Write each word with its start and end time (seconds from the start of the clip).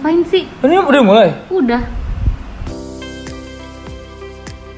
Ngapain 0.00 0.24
sih? 0.24 0.48
Ini 0.64 0.80
udah 0.80 1.02
mulai? 1.04 1.28
Udah. 1.52 1.84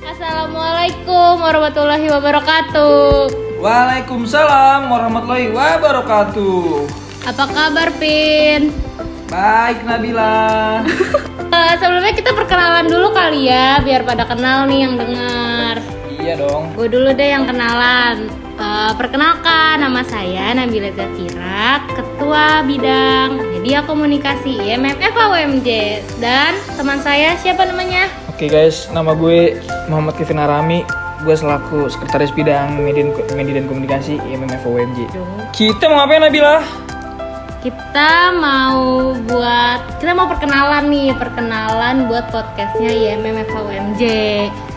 Assalamualaikum 0.03 1.39
warahmatullahi 1.39 2.11
wabarakatuh. 2.11 3.31
Waalaikumsalam 3.63 4.91
warahmatullahi 4.91 5.55
wabarakatuh. 5.55 6.91
Apa 7.31 7.45
kabar, 7.55 7.95
Pin? 8.03 8.75
Baik 9.31 9.87
Nabila. 9.87 10.83
Eh, 11.53 11.77
sebelumnya 11.77 12.17
kita 12.17 12.33
perkenalan 12.33 12.89
dulu 12.89 13.13
kali 13.13 13.45
ya, 13.45 13.77
biar 13.85 14.09
pada 14.09 14.25
kenal 14.25 14.65
nih 14.67 14.89
yang 14.89 14.97
dengar. 14.97 15.85
iya 16.09 16.33
dong. 16.35 16.73
Gue 16.73 16.89
dulu 16.89 17.13
deh 17.13 17.29
yang 17.29 17.45
kenalan. 17.45 18.25
Eh, 18.63 18.93
perkenalkan, 18.95 19.83
nama 19.83 20.07
saya 20.07 20.55
Nabila 20.55 20.95
Zafira, 20.95 21.83
Ketua 21.99 22.63
Bidang 22.63 23.59
Media 23.59 23.83
Komunikasi 23.83 24.55
IMF 24.55 25.03
FAUMJ 25.03 25.69
Dan 26.23 26.55
teman 26.79 27.03
saya 27.03 27.35
siapa 27.35 27.67
namanya? 27.67 28.07
Oke 28.31 28.47
guys, 28.47 28.87
nama 28.95 29.19
gue 29.19 29.59
Muhammad 29.91 30.15
Kevin 30.15 30.39
Arami. 30.39 30.87
Gue 31.27 31.35
selaku 31.35 31.91
sekretaris 31.91 32.31
bidang 32.31 32.79
media, 32.79 33.11
media 33.35 33.59
dan 33.59 33.67
komunikasi 33.67 34.23
OMJ. 34.63 35.11
Kita 35.51 35.91
mau 35.91 36.07
ngapain 36.07 36.23
Nabila? 36.23 36.63
Kita 37.67 38.31
mau 38.31 39.11
buat, 39.27 39.99
kita 39.99 40.15
mau 40.15 40.31
perkenalan 40.31 40.87
nih, 40.87 41.11
perkenalan 41.19 42.07
buat 42.07 42.31
podcastnya 42.31 42.95
IMF 42.95 43.43
FAUMJ 43.51 44.03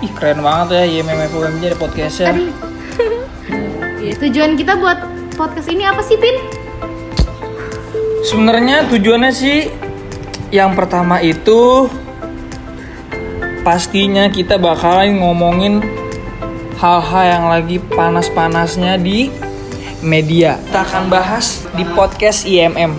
Ih 0.01 0.11
keren 0.17 0.41
banget 0.41 0.73
ya 0.73 0.83
IMMF 0.89 1.37
OMJ 1.37 1.63
ada 1.69 1.77
podcastnya. 1.77 2.33
Aduh. 4.05 4.13
Ya, 4.13 4.21
tujuan 4.21 4.53
kita 4.53 4.77
buat 4.77 5.01
podcast 5.33 5.65
ini 5.73 5.81
apa 5.81 6.05
sih, 6.05 6.13
Pin? 6.21 6.37
Sebenarnya 8.21 8.85
tujuannya 8.85 9.33
sih 9.33 9.69
yang 10.53 10.77
pertama 10.77 11.17
itu 11.25 11.89
pastinya 13.65 14.29
kita 14.29 14.61
bakalan 14.61 15.17
ngomongin 15.17 15.81
hal-hal 16.77 17.23
yang 17.25 17.45
lagi 17.49 17.81
panas-panasnya 17.81 19.01
di 19.01 19.33
media. 20.05 20.61
Kita 20.69 20.85
akan 20.85 21.09
bahas 21.09 21.65
di 21.73 21.81
podcast 21.97 22.45
IMM. 22.45 22.93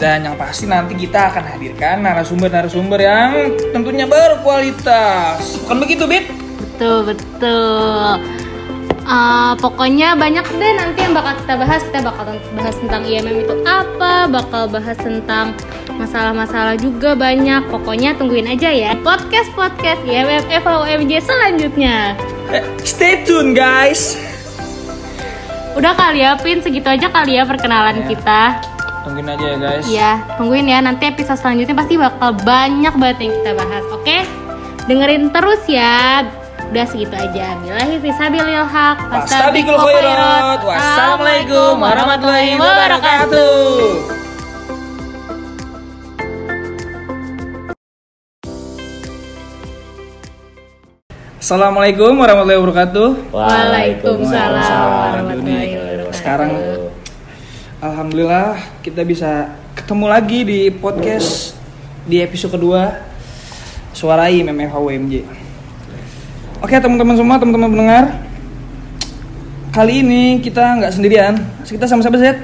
Dan 0.00 0.32
yang 0.32 0.40
pasti 0.40 0.64
nanti 0.64 0.96
kita 0.96 1.28
akan 1.28 1.44
hadirkan 1.44 2.00
narasumber-narasumber 2.00 3.00
yang 3.04 3.52
tentunya 3.70 4.08
berkualitas. 4.08 5.60
Bukan 5.68 5.76
begitu, 5.76 6.08
Bit? 6.08 6.32
Betul, 6.56 7.12
betul. 7.12 8.16
Uh, 9.02 9.58
pokoknya 9.58 10.14
banyak 10.14 10.46
deh 10.46 10.72
nanti 10.72 11.02
yang 11.02 11.12
bakal 11.12 11.34
kita 11.42 11.54
bahas. 11.58 11.80
Kita 11.82 12.00
bakal 12.02 12.24
bahas 12.54 12.76
tentang 12.78 13.02
IMM 13.02 13.36
itu 13.42 13.54
apa, 13.66 14.30
bakal 14.30 14.70
bahas 14.70 14.94
tentang 14.94 15.58
masalah-masalah 15.92 16.78
juga 16.78 17.12
banyak. 17.12 17.66
Pokoknya 17.66 18.14
tungguin 18.14 18.46
aja 18.46 18.70
ya 18.70 18.94
podcast-podcast 19.02 20.06
IMM 20.06 20.46
FOMJ 20.62 21.12
selanjutnya. 21.18 22.14
Eh, 22.50 22.62
stay 22.82 23.26
tune, 23.26 23.52
guys. 23.52 24.14
Udah 25.72 25.96
kali 25.96 26.20
ya, 26.20 26.36
Pin, 26.36 26.60
segitu 26.60 26.84
aja 26.84 27.08
kali 27.08 27.40
ya 27.40 27.48
perkenalan 27.48 28.04
Ya. 28.04 28.06
kita. 28.06 28.42
Tungguin 29.02 29.26
aja 29.26 29.44
ya, 29.44 29.56
guys. 29.58 29.84
Iya, 29.88 30.10
tungguin 30.36 30.66
ya. 30.68 30.78
Nanti 30.78 31.08
episode 31.08 31.40
selanjutnya 31.40 31.74
pasti 31.74 31.96
bakal 31.96 32.36
banyak 32.38 32.94
banget 32.94 33.18
yang 33.18 33.32
kita 33.40 33.50
bahas. 33.56 33.84
Oke? 33.90 34.18
Dengerin 34.86 35.32
terus 35.32 35.62
ya. 35.66 36.22
Udah 36.72 36.88
segitu 36.88 37.12
aja. 37.12 37.52
Billahi 37.60 38.00
fisabilil 38.00 38.64
haq. 38.64 38.96
Fastabiqul 39.12 39.76
khairat. 39.76 40.64
Wassalamualaikum 40.64 41.76
warahmatullahi 41.76 42.56
wabarakatuh. 42.56 43.60
Assalamualaikum 51.36 52.16
warahmatullahi 52.16 52.60
wabarakatuh. 52.64 53.08
Waalaikumsalam 53.36 54.64
warahmatullahi 54.64 55.76
wabarakatuh. 55.76 56.16
Sekarang 56.16 56.50
Alhamdulillah 57.84 58.56
kita 58.80 59.04
bisa 59.04 59.60
ketemu 59.76 60.08
lagi 60.08 60.40
di 60.40 60.60
podcast 60.72 61.52
di 62.08 62.24
episode 62.24 62.56
kedua 62.56 62.96
Suarai 63.92 64.40
MMF 64.40 64.72
UMJ. 64.72 65.41
Oke 66.62 66.78
teman-teman 66.78 67.18
semua, 67.18 67.36
teman-teman 67.36 67.68
pendengar. 67.68 68.04
Kali 69.72 70.04
ini 70.04 70.38
kita 70.38 70.78
nggak 70.78 70.92
sendirian. 70.94 71.34
Kita 71.64 71.90
sama 71.90 72.04
siapa 72.04 72.20
Zed? 72.20 72.38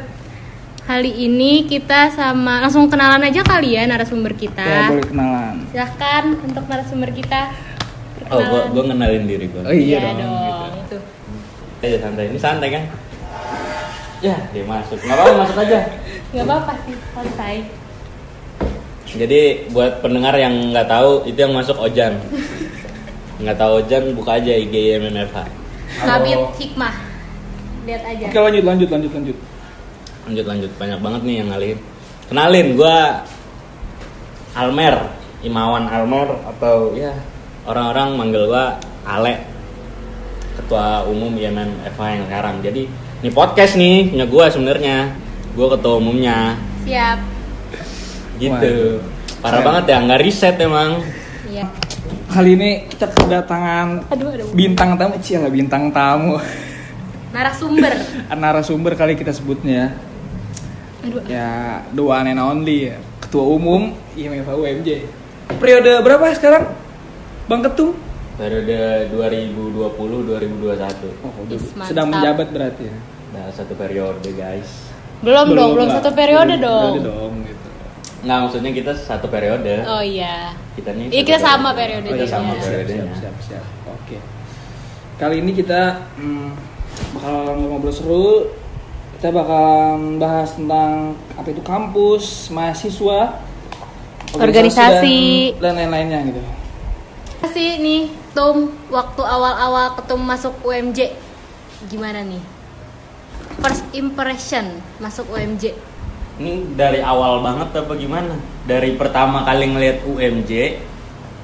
Kali 0.82 1.12
ini 1.12 1.68
kita 1.68 2.08
sama 2.10 2.64
langsung 2.64 2.88
kenalan 2.88 3.20
aja 3.20 3.44
kali 3.44 3.76
ya 3.76 3.84
narasumber 3.84 4.32
Ya 4.32 4.40
kita. 4.40 4.68
boleh 4.88 5.04
kenalan. 5.04 5.54
Silahkan 5.70 6.24
untuk 6.40 6.64
narasumber 6.64 7.10
kita. 7.12 7.52
Oh, 8.28 8.40
gua, 8.40 8.60
gua 8.72 8.82
ngenalin 8.88 9.24
diri 9.28 9.46
gua. 9.48 9.68
Oh 9.68 9.72
iya, 9.72 10.00
Iya 10.00 10.10
dong. 10.16 10.16
dong. 10.18 10.72
Tuh. 10.88 11.02
Eh, 11.84 12.00
santai. 12.00 12.24
Ini 12.32 12.40
santai 12.40 12.68
kan? 12.72 12.84
Ya, 14.18 14.34
dia 14.50 14.64
masuk. 14.66 14.98
Nggak 14.98 15.14
apa-apa, 15.14 15.34
masuk 15.46 15.56
aja. 15.62 15.78
Gak 16.34 16.44
apa-apa 16.44 16.72
sih, 16.82 16.94
santai. 17.14 17.56
Jadi 19.08 19.42
buat 19.70 20.02
pendengar 20.02 20.34
yang 20.34 20.74
nggak 20.74 20.88
tahu, 20.90 21.22
itu 21.24 21.38
yang 21.38 21.54
masuk 21.54 21.78
Ojan. 21.78 22.18
Nggak 23.38 23.56
tahu 23.56 23.70
Ojan, 23.78 24.04
buka 24.14 24.30
aja 24.36 24.50
IG 24.50 24.74
MMFH. 24.98 25.36
Nabit 26.04 26.38
hikmah. 26.58 26.94
Lihat 27.86 28.02
aja. 28.04 28.24
Oke 28.28 28.38
lanjut 28.38 28.64
lanjut 28.66 28.88
lanjut 28.90 29.12
lanjut. 29.14 29.36
Lanjut 30.28 30.46
lanjut, 30.46 30.70
banyak 30.76 30.98
banget 31.00 31.20
nih 31.24 31.34
yang 31.40 31.48
ngalihin. 31.48 31.78
Kenalin, 32.28 32.66
gua 32.76 33.24
Almer, 34.52 34.96
Imawan 35.40 35.88
Almer 35.88 36.28
atau 36.44 36.92
ya 36.92 37.14
orang-orang 37.64 38.08
manggil 38.18 38.44
gua 38.44 38.76
Ale. 39.06 39.46
Ketua 40.58 41.06
umum 41.06 41.30
IMMFH 41.32 42.00
yang 42.02 42.24
sekarang. 42.26 42.54
Jadi 42.60 42.82
ini 43.22 43.30
podcast 43.30 43.78
nih 43.78 44.10
punya 44.10 44.26
gua 44.26 44.44
sebenarnya. 44.50 45.14
Gua 45.54 45.72
ketua 45.72 45.96
umumnya. 45.96 46.58
Siap. 46.84 47.18
gitu 48.38 48.54
Waduh. 48.54 49.42
parah 49.42 49.58
Keren. 49.58 49.66
banget 49.66 49.84
ya 49.90 49.96
nggak 49.98 50.20
riset 50.22 50.56
emang 50.62 51.02
Iya. 51.50 51.66
Kali 52.28 52.54
ini 52.54 52.70
kita 52.86 53.08
kedatangan 53.08 54.04
Aduh, 54.12 54.28
aduh. 54.28 54.46
bintang 54.52 54.94
tamu, 54.94 55.16
Cia 55.18 55.40
bintang 55.48 55.88
tamu. 55.88 56.36
Narasumber. 57.32 57.92
Narasumber 58.42 58.92
kali 58.94 59.16
kita 59.16 59.32
sebutnya. 59.32 59.96
Aduh. 61.00 61.24
Ya, 61.24 61.80
the 61.88 62.02
one 62.02 62.28
and 62.28 62.38
only 62.38 62.92
ya. 62.92 62.96
Ketua 63.18 63.44
Umum 63.44 63.96
IMF 64.12 64.44
UMJ. 64.44 65.08
Periode 65.56 66.04
berapa 66.04 66.28
sekarang? 66.32 66.68
Bang 67.48 67.64
Ketum? 67.64 67.96
periode 68.38 69.10
2020 69.10 69.82
2021 69.98 71.26
Oh, 71.26 71.42
Is, 71.50 71.74
sedang 71.82 72.06
menjabat 72.06 72.54
berarti 72.54 72.86
ya. 72.86 72.94
udah 73.28 73.50
satu 73.50 73.74
periode 73.74 74.30
guys 74.30 74.86
Belum, 75.18 75.50
dong, 75.50 75.74
belum 75.74 75.88
lah. 75.90 75.98
satu 75.98 76.14
periode 76.14 76.54
Belum 76.54 76.62
dong. 76.62 76.92
Periode 76.94 77.02
dong 77.02 77.32
gitu. 77.42 77.57
Nggak 78.18 78.38
maksudnya 78.42 78.70
kita 78.74 78.92
satu 78.94 79.30
periode 79.30 79.86
Oh 79.86 80.02
iya. 80.02 80.50
kita 80.74 80.90
nih 80.90 81.06
Iya, 81.08 81.22
kita 81.22 81.38
sama 81.38 81.70
periode 81.70 82.06
oh, 82.06 82.14
kita 82.14 82.26
juga. 82.26 82.34
sama 82.34 82.50
Siap, 82.50 82.58
Siap, 82.58 82.66
periodenya 82.66 83.04
siap, 83.04 83.14
siap, 83.14 83.36
siap. 83.62 83.64
Oke. 83.88 84.16
Kali 85.16 85.36
ini 85.38 85.52
kita 85.52 85.80
hmm, 86.14 86.48
bakal 87.14 87.34
ngobrol 87.56 87.90
seru. 87.90 88.30
Kita 89.18 89.34
bakal 89.34 89.66
bahas 90.14 90.54
tentang 90.54 91.18
apa 91.34 91.48
itu 91.50 91.58
kampus, 91.58 92.54
mahasiswa, 92.54 93.42
Organisasi. 94.30 95.58
dan, 95.58 95.74
dan 95.74 95.90
lain-lainnya 95.90 96.18
gitu. 96.30 96.38
Sih 97.50 97.82
nih, 97.82 98.14
Tum, 98.30 98.70
waktu 98.86 99.18
awal-awal 99.18 99.98
ketum 99.98 100.22
masuk 100.22 100.54
UMJ 100.62 101.18
gimana 101.86 102.22
nih? 102.22 102.38
First 103.58 103.90
impression 103.90 104.78
masuk 104.98 105.26
UMJ. 105.34 105.74
Ini 106.38 106.52
dari 106.72 107.02
awal 107.02 107.42
banget 107.42 107.74
apa 107.76 107.92
gimana 107.92 108.34
dari 108.62 108.94
pertama 108.94 109.42
kali 109.42 109.64
ngeliat 109.68 109.98
UMJ 110.02 110.78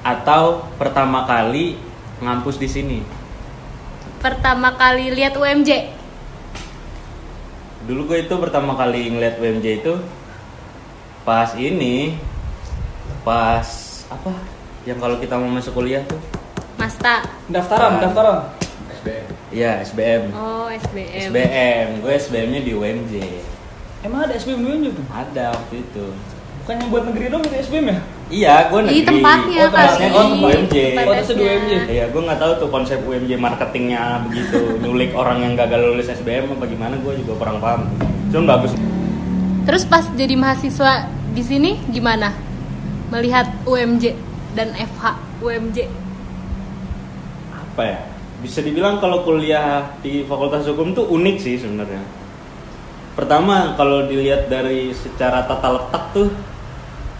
atau 0.01 0.63
pertama 0.75 1.23
kali 1.23 1.75
ngampus 2.17 2.55
di 2.55 2.67
sini 2.67 2.99
Pertama 4.15 4.73
kali 4.73 5.13
lihat 5.13 5.37
UMJ. 5.37 5.93
dulu 7.85 8.09
gue 8.09 8.25
itu 8.25 8.33
pertama 8.35 8.73
kali 8.73 9.13
ngeliat 9.13 9.37
UMJ 9.37 9.65
itu 9.77 9.93
pas 11.21 11.53
ini 11.53 12.17
pas 13.21 13.65
apa 14.07 14.33
yang 14.83 14.97
kalau 14.97 15.17
kita 15.17 15.35
mau 15.35 15.49
masuk 15.51 15.75
kuliah 15.75 16.01
tuh 16.03 16.17
Masta. 16.75 17.23
Daftaran, 17.47 18.03
daftaran. 18.03 18.51
Iya 19.47 19.79
SBM 19.79 20.33
Oh, 20.33 20.67
SBM. 20.67 21.29
SBM 21.29 21.87
gue 22.01 22.13
SBM-nya 22.15 22.61
di 22.61 22.71
UMJ 22.73 23.13
Emang 24.05 24.19
ada 24.21 24.33
SBM 24.37 24.61
dulu 24.61 24.75
juga? 24.85 25.01
ada 25.09 25.45
waktu 25.51 25.81
itu 25.81 26.05
Bukannya 26.61 26.85
buat 26.89 27.03
negeri 27.05 27.25
dong 27.27 27.41
itu 27.41 27.55
SBM 27.59 27.85
ya? 27.85 27.97
iya 28.25 28.55
gue 28.69 28.79
Di 28.79 28.85
negeri 28.85 29.01
tempatnya 29.03 29.57
oh, 29.57 29.69
tempatnya 29.69 30.07
kali. 30.07 30.25
di 30.25 30.37
UMJ 30.39 30.75
Tempat 30.75 31.05
Oh, 31.05 31.15
itu 31.15 31.33
di. 31.33 31.43
UMJ. 31.43 31.71
Iya, 31.87 32.05
gue 32.09 32.21
nggak 32.21 32.39
tahu 32.39 32.51
tuh 32.57 32.69
konsep 32.69 32.99
UMJ 33.01 33.31
marketingnya 33.35 34.01
begitu, 34.23 34.59
nyulik 34.81 35.11
orang 35.13 35.37
yang 35.41 35.53
gagal 35.53 35.81
lulus 35.83 36.09
SBM 36.11 36.49
apa 36.51 36.65
gimana, 36.65 36.97
gue 36.97 37.13
juga 37.21 37.33
kurang 37.35 37.57
paham. 37.57 37.85
Cuman 38.29 38.45
bagus. 38.47 38.73
Terus 39.65 39.83
pas 39.85 40.05
jadi 40.11 40.33
mahasiswa 40.33 41.05
di 41.33 41.41
sini 41.41 41.71
gimana 41.87 42.33
melihat 43.09 43.49
UMJ 43.65 44.13
dan 44.53 44.73
FH 44.73 45.03
UMJ 45.39 45.77
apa 47.51 47.81
ya 47.83 47.99
bisa 48.39 48.61
dibilang 48.61 48.97
kalau 48.97 49.21
kuliah 49.21 49.83
di 49.99 50.23
Fakultas 50.23 50.63
Hukum 50.63 50.93
tuh 50.93 51.05
unik 51.05 51.37
sih 51.37 51.55
sebenarnya 51.57 51.99
pertama 53.15 53.73
kalau 53.73 54.03
dilihat 54.03 54.45
dari 54.45 54.91
secara 54.91 55.43
tata 55.43 55.69
letak 55.71 56.03
tuh 56.11 56.29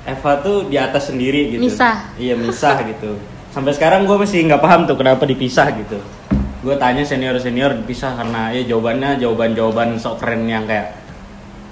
Eva 0.06 0.38
tuh 0.38 0.68
di 0.68 0.78
atas 0.78 1.10
sendiri 1.10 1.50
gitu 1.50 1.62
Misah. 1.64 2.14
iya 2.16 2.36
misah 2.36 2.78
gitu 2.84 3.16
sampai 3.50 3.72
sekarang 3.72 4.04
gue 4.04 4.14
masih 4.14 4.44
nggak 4.44 4.60
paham 4.60 4.84
tuh 4.84 4.94
kenapa 4.94 5.24
dipisah 5.24 5.72
gitu 5.74 5.98
gue 6.62 6.76
tanya 6.76 7.02
senior 7.02 7.40
senior 7.40 7.72
dipisah 7.74 8.14
karena 8.14 8.52
ya 8.52 8.68
jawabannya 8.68 9.18
jawaban 9.18 9.54
jawaban 9.54 9.90
sok 9.96 10.20
keren 10.20 10.46
yang 10.46 10.66
kayak 10.66 11.00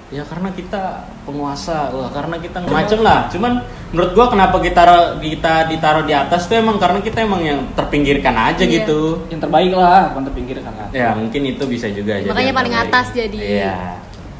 ya 0.08 0.22
karena 0.22 0.48
kita 0.50 0.82
penguasa 1.22 1.90
wah 1.90 2.06
karena 2.08 2.38
kita 2.38 2.62
macem 2.64 3.02
lah 3.02 3.26
cuman 3.28 3.58
menurut 3.90 4.10
gua 4.12 4.26
kenapa 4.28 4.56
kita 4.58 4.82
kita 5.18 5.66
ditaruh 5.66 6.02
di 6.02 6.14
atas 6.14 6.46
tuh 6.46 6.54
emang 6.54 6.78
karena 6.78 6.98
kita 6.98 7.18
emang 7.20 7.42
yang 7.42 7.60
terpinggirkan 7.74 8.30
aja 8.30 8.62
Iya. 8.62 8.82
gitu 8.82 9.26
Yang 9.26 9.40
terbaik 9.42 9.72
lah, 9.72 10.10
bukan 10.10 10.22
terpinggirkan 10.30 10.70
lah. 10.70 10.88
ya 10.92 11.14
mungkin 11.14 11.42
itu 11.48 11.64
bisa 11.64 11.86
juga 11.88 12.14
jadi 12.16 12.30
Makanya 12.30 12.46
yang 12.46 12.54
paling 12.54 12.74
terbaik. 12.74 12.90
atas 12.94 13.06
jadi. 13.10 13.38
iya 13.38 13.76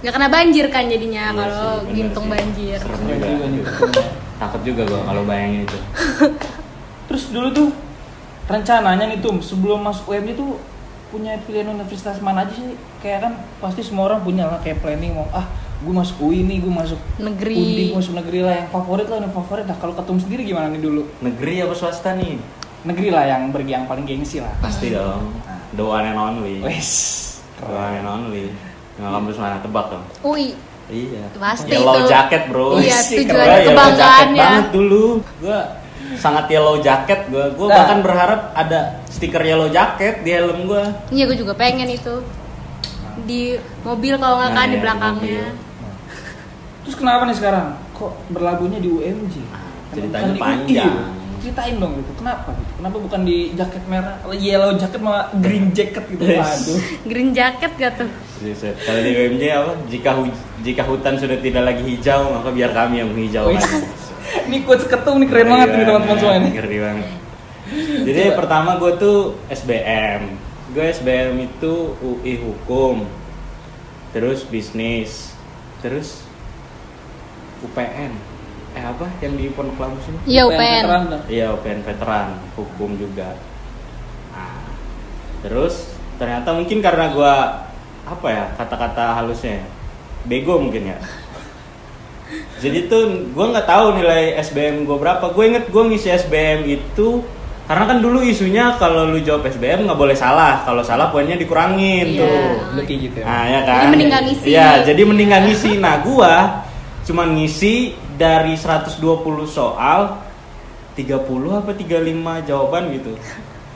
nggak 0.05 0.13
kena 0.13 0.29
banjir 0.29 0.67
kan 0.69 0.85
jadinya 0.85 1.25
Iya 1.27 1.39
kalau 1.41 1.69
gintung 1.89 2.27
sih. 2.29 2.33
banjir 2.37 2.77
Serem 2.77 3.01
juga. 3.57 4.03
takut 4.37 4.61
juga 4.61 4.83
gua 4.85 5.01
kalau 5.03 5.23
bayangin 5.25 5.65
itu 5.65 5.79
Terus 7.09 7.25
dulu 7.29 7.49
tuh 7.51 7.69
rencananya 8.45 9.09
nih 9.09 9.21
tuh 9.21 9.41
sebelum 9.41 9.81
masuk 9.81 10.13
UMJ 10.13 10.37
tuh 10.37 10.61
punya 11.09 11.37
pilihan 11.41 11.71
universitas 11.71 12.19
mana 12.19 12.43
aja 12.43 12.53
sih? 12.53 12.75
Kayak 12.99 13.19
kan 13.23 13.33
pasti 13.61 13.81
semua 13.81 14.09
orang 14.09 14.21
punya 14.21 14.45
lah 14.45 14.59
kayak 14.59 14.81
planning 14.81 15.15
mau 15.15 15.29
ah 15.31 15.45
gue 15.79 15.93
masuk 15.93 16.17
UI 16.23 16.41
nih, 16.43 16.59
gue 16.59 16.73
masuk 16.73 16.97
Negeri. 17.17 17.55
Undi, 17.55 17.83
gue 17.89 17.99
masuk 18.01 18.15
negeri 18.15 18.41
lah 18.41 18.55
yang 18.57 18.69
favorit 18.69 19.05
lah, 19.05 19.21
yang 19.21 19.31
favorit 19.31 19.65
lah. 19.65 19.77
Kalau 19.77 19.93
ketum 19.93 20.17
sendiri 20.17 20.43
gimana 20.43 20.69
nih 20.69 20.81
dulu? 20.81 21.03
negeri 21.21 21.61
apa 21.61 21.73
swasta 21.73 22.17
nih 22.17 22.41
Negeri 22.85 23.09
lah 23.09 23.25
yang 23.25 23.49
bergi 23.49 23.73
yang 23.73 23.85
paling 23.85 24.05
gengsi 24.05 24.41
lah. 24.41 24.53
pasti 24.61 24.91
dong 24.91 25.29
the 25.73 25.85
one 25.85 26.05
and 26.05 26.17
only 26.17 26.61
Wes. 26.61 26.91
the 27.57 27.69
one 27.69 27.95
and 27.95 28.05
only 28.05 28.49
nggak 28.95 29.11
kampus 29.13 29.37
mana 29.37 29.57
tebak 29.59 29.87
dong 29.91 30.05
UI 30.23 30.55
Iya. 30.85 31.33
Pasti 31.35 31.73
yellow 31.73 31.97
itu. 31.97 32.13
jacket 32.13 32.43
bro. 32.45 32.77
Iya, 32.77 32.99
tujuan 33.01 33.25
yellow 33.25 33.73
kebanggaannya. 33.73 33.97
jacket 33.97 34.37
banget 34.37 34.67
dulu. 34.69 35.05
Gua 35.41 35.61
sangat 36.15 36.45
yellow 36.47 36.77
jacket 36.79 37.21
gua. 37.27 37.45
Gua 37.51 37.67
Nah. 37.67 37.77
bahkan 37.81 37.99
berharap 37.99 38.41
ada 38.53 38.81
stiker 39.09 39.41
yellow 39.41 39.73
jacket 39.73 40.21
di 40.21 40.31
helm 40.31 40.69
gua. 40.69 40.85
iya 41.09 41.25
gue 41.25 41.41
juga 41.41 41.57
pengen 41.57 41.89
itu 41.89 42.21
di 43.23 43.57
mobil 43.81 44.21
kalau 44.21 44.37
nggak 44.37 44.53
Nah, 44.53 44.55
kan 44.55 44.67
di 44.67 44.69
iya, 44.69 44.77
di 44.77 44.83
belakangnya 44.85 45.25
mobil. 45.41 45.45
Terus 46.85 46.97
kenapa 47.01 47.23
nih 47.25 47.37
sekarang? 47.41 47.67
Kok 47.91 48.13
berlabuhnya 48.29 48.79
di 48.79 48.89
UMJ? 48.91 49.35
ceritanya 49.89 50.27
di 50.29 50.33
UI 50.35 50.43
panjang. 50.43 50.95
Ceritain 51.45 51.77
dong 51.77 51.93
gitu. 52.01 52.13
Kenapa 52.17 52.57
gitu? 52.57 52.73
Kenapa 52.81 52.97
bukan 52.97 53.21
di 53.29 53.53
jaket 53.53 53.85
merah, 53.85 54.17
yellow 54.33 54.73
jacket 54.81 55.01
malah 55.05 55.29
green 55.37 55.77
jacket 55.77 56.05
gitu? 56.09 56.25
Yes. 56.25 56.41
Waduh. 56.41 56.81
green 57.13 57.31
jacket 57.37 57.73
gak 57.77 57.93
tuh. 58.01 58.09
Kalau 58.81 59.01
di 59.05 59.11
UMJ 59.13 59.43
apa? 59.53 59.73
Jika 59.93 60.11
hu- 60.17 60.41
jika 60.65 60.83
hutan 60.89 61.21
sudah 61.21 61.37
tidak 61.37 61.69
lagi 61.69 61.85
hijau, 61.85 62.33
maka 62.33 62.49
biar 62.49 62.73
kami 62.73 63.05
yang 63.05 63.13
menghijaukan. 63.13 63.61
Wes. 63.61 63.69
Ini 64.49 64.65
quotes 64.65 64.89
ketum 64.89 65.21
nih 65.21 65.29
keren 65.29 65.53
banget 65.53 65.69
nih 65.69 65.85
teman-teman 65.85 66.17
semua 66.17 66.35
ini. 66.41 66.49
Ngeri 66.57 66.79
banget. 66.81 67.07
Jadi 68.09 68.21
pertama 68.33 68.81
gue 68.81 68.93
tuh 68.97 69.19
SBM. 69.53 70.21
Gue 70.73 70.85
SBM 70.97 71.45
itu 71.45 71.93
UI 72.01 72.41
Hukum. 72.41 73.05
Terus 74.17 74.49
bisnis. 74.49 75.37
Terus 75.85 76.25
UPN. 77.61 78.34
Eh 78.75 78.83
apa 78.83 79.07
yang 79.23 79.39
di 79.39 79.47
Pondok 79.55 79.79
Labu 79.79 79.97
sini? 80.03 80.19
iya 80.27 80.43
Veteran, 80.45 81.03
UPN. 81.07 81.21
Iya 81.31 81.47
UPN 81.55 81.81
veteran, 81.83 82.29
hukum 82.59 82.91
juga. 82.99 83.39
Nah, 84.35 84.67
terus 85.47 85.95
ternyata 86.19 86.51
mungkin 86.51 86.83
karena 86.83 87.15
gua 87.15 87.35
apa 88.05 88.27
ya 88.29 88.45
kata-kata 88.59 89.15
halusnya, 89.15 89.63
ya, 89.63 89.67
bego 90.27 90.59
mungkin 90.59 90.91
ya. 90.91 90.99
Jadi 92.63 92.91
tuh 92.91 93.31
gua 93.31 93.55
nggak 93.55 93.69
tahu 93.69 93.95
nilai 93.95 94.35
SBM 94.43 94.83
gua 94.83 94.99
berapa. 94.99 95.25
Gue 95.31 95.55
inget 95.55 95.71
gua 95.71 95.87
ngisi 95.87 96.11
SBM 96.11 96.67
itu 96.67 97.23
karena 97.65 97.85
kan 97.87 98.03
dulu 98.03 98.21
isunya 98.21 98.75
kalau 98.77 99.09
lu 99.09 99.23
jawab 99.23 99.47
SBM 99.47 99.87
nggak 99.87 99.97
boleh 99.97 100.19
salah. 100.19 100.67
Kalau 100.67 100.83
salah 100.83 101.15
poinnya 101.15 101.39
dikurangin 101.39 102.11
Iya. 102.11 102.27
tuh. 102.75 102.83
Kayak 102.83 103.01
gitu 103.07 103.17
ya. 103.23 103.25
Nah, 103.25 103.45
ya 103.47 103.61
kan. 103.63 103.79
Jadi 103.79 103.91
mending 103.95 104.11
ngisi. 104.11 104.47
Iya, 104.51 104.69
jadi 104.83 105.03
mending 105.07 105.31
ngisi. 105.31 105.71
Nah, 105.79 105.95
gua 106.03 106.64
cuman 107.05 107.37
ngisi 107.37 107.93
dari 108.17 108.57
120 108.57 109.01
soal 109.45 110.25
30 110.95 111.21
apa 111.53 111.71
35 111.75 112.49
jawaban 112.49 112.83
gitu. 112.93 113.13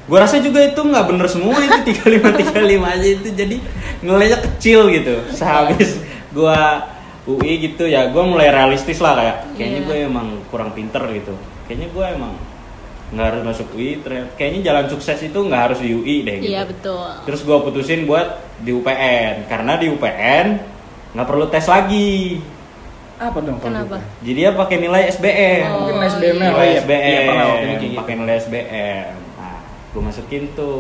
Gua 0.08 0.24
rasa 0.24 0.40
juga 0.40 0.64
itu 0.64 0.80
nggak 0.80 1.04
bener 1.04 1.28
semua 1.28 1.58
itu 1.58 1.78
35 2.00 2.54
35 2.56 2.80
aja 2.80 3.08
itu 3.10 3.28
jadi 3.28 3.56
nilainya 4.00 4.38
kecil 4.40 4.88
gitu. 4.88 5.14
Sehabis 5.30 6.00
gua 6.30 6.88
UI 7.28 7.68
gitu 7.68 7.84
ya, 7.84 8.08
gua 8.08 8.24
mulai 8.24 8.48
realistis 8.48 8.96
lah 8.98 9.12
kayak 9.12 9.36
kayaknya 9.54 9.80
Iya. 9.82 9.86
gue 9.86 9.98
emang 10.08 10.28
kurang 10.48 10.72
pinter 10.72 11.02
gitu. 11.12 11.36
Kayaknya 11.68 11.88
gua 11.92 12.06
emang 12.08 12.32
nggak 13.08 13.26
harus 13.28 13.42
masuk 13.44 13.66
UI. 13.74 14.00
Kayaknya 14.38 14.60
jalan 14.64 14.86
sukses 14.88 15.18
itu 15.20 15.36
nggak 15.36 15.62
harus 15.68 15.78
di 15.80 15.92
UI 15.92 16.16
deh 16.22 16.36
gitu. 16.40 16.48
iya 16.48 16.64
betul 16.64 17.04
Terus 17.24 17.40
gue 17.42 17.56
putusin 17.58 18.04
buat 18.04 18.28
di 18.60 18.72
UPN 18.72 19.44
karena 19.44 19.76
di 19.76 19.92
UPN 19.92 20.46
nggak 21.12 21.26
perlu 21.26 21.44
tes 21.52 21.68
lagi. 21.68 22.40
Apa 23.18 23.38
dong? 23.42 23.58
Kenapa? 23.58 23.98
gitu? 23.98 24.06
Jadi 24.22 24.38
dia 24.38 24.50
pakai 24.54 24.76
nilai 24.78 25.02
SBM. 25.10 25.62
Oh, 25.66 25.78
Mungkin 25.82 26.06
SBM-nya 26.06 26.46
iya. 26.46 26.54
oh 26.54 26.54
Nilai 26.54 26.70
iya, 26.70 26.80
SBM. 26.82 27.02
Iya, 27.02 27.20
pernah 27.26 27.46
waktu 27.50 27.58
itu 27.58 27.66
kayak 27.68 27.82
gitu. 27.82 27.98
pakai 27.98 28.14
nilai 28.14 28.36
SBM. 28.38 29.14
Nah, 29.34 29.58
gue 29.90 30.02
masukin 30.06 30.42
tuh 30.54 30.76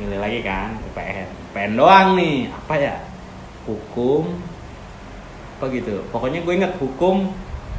nilai 0.00 0.18
lagi 0.18 0.38
kan 0.40 0.68
UPN. 0.88 1.28
UPN 1.52 1.72
doang 1.76 2.08
nih. 2.16 2.36
Apa 2.48 2.74
ya? 2.80 2.94
Hukum. 3.68 4.24
Apa 5.60 5.64
gitu. 5.68 5.94
Pokoknya 6.08 6.40
gue 6.40 6.54
inget 6.56 6.72
hukum. 6.80 7.28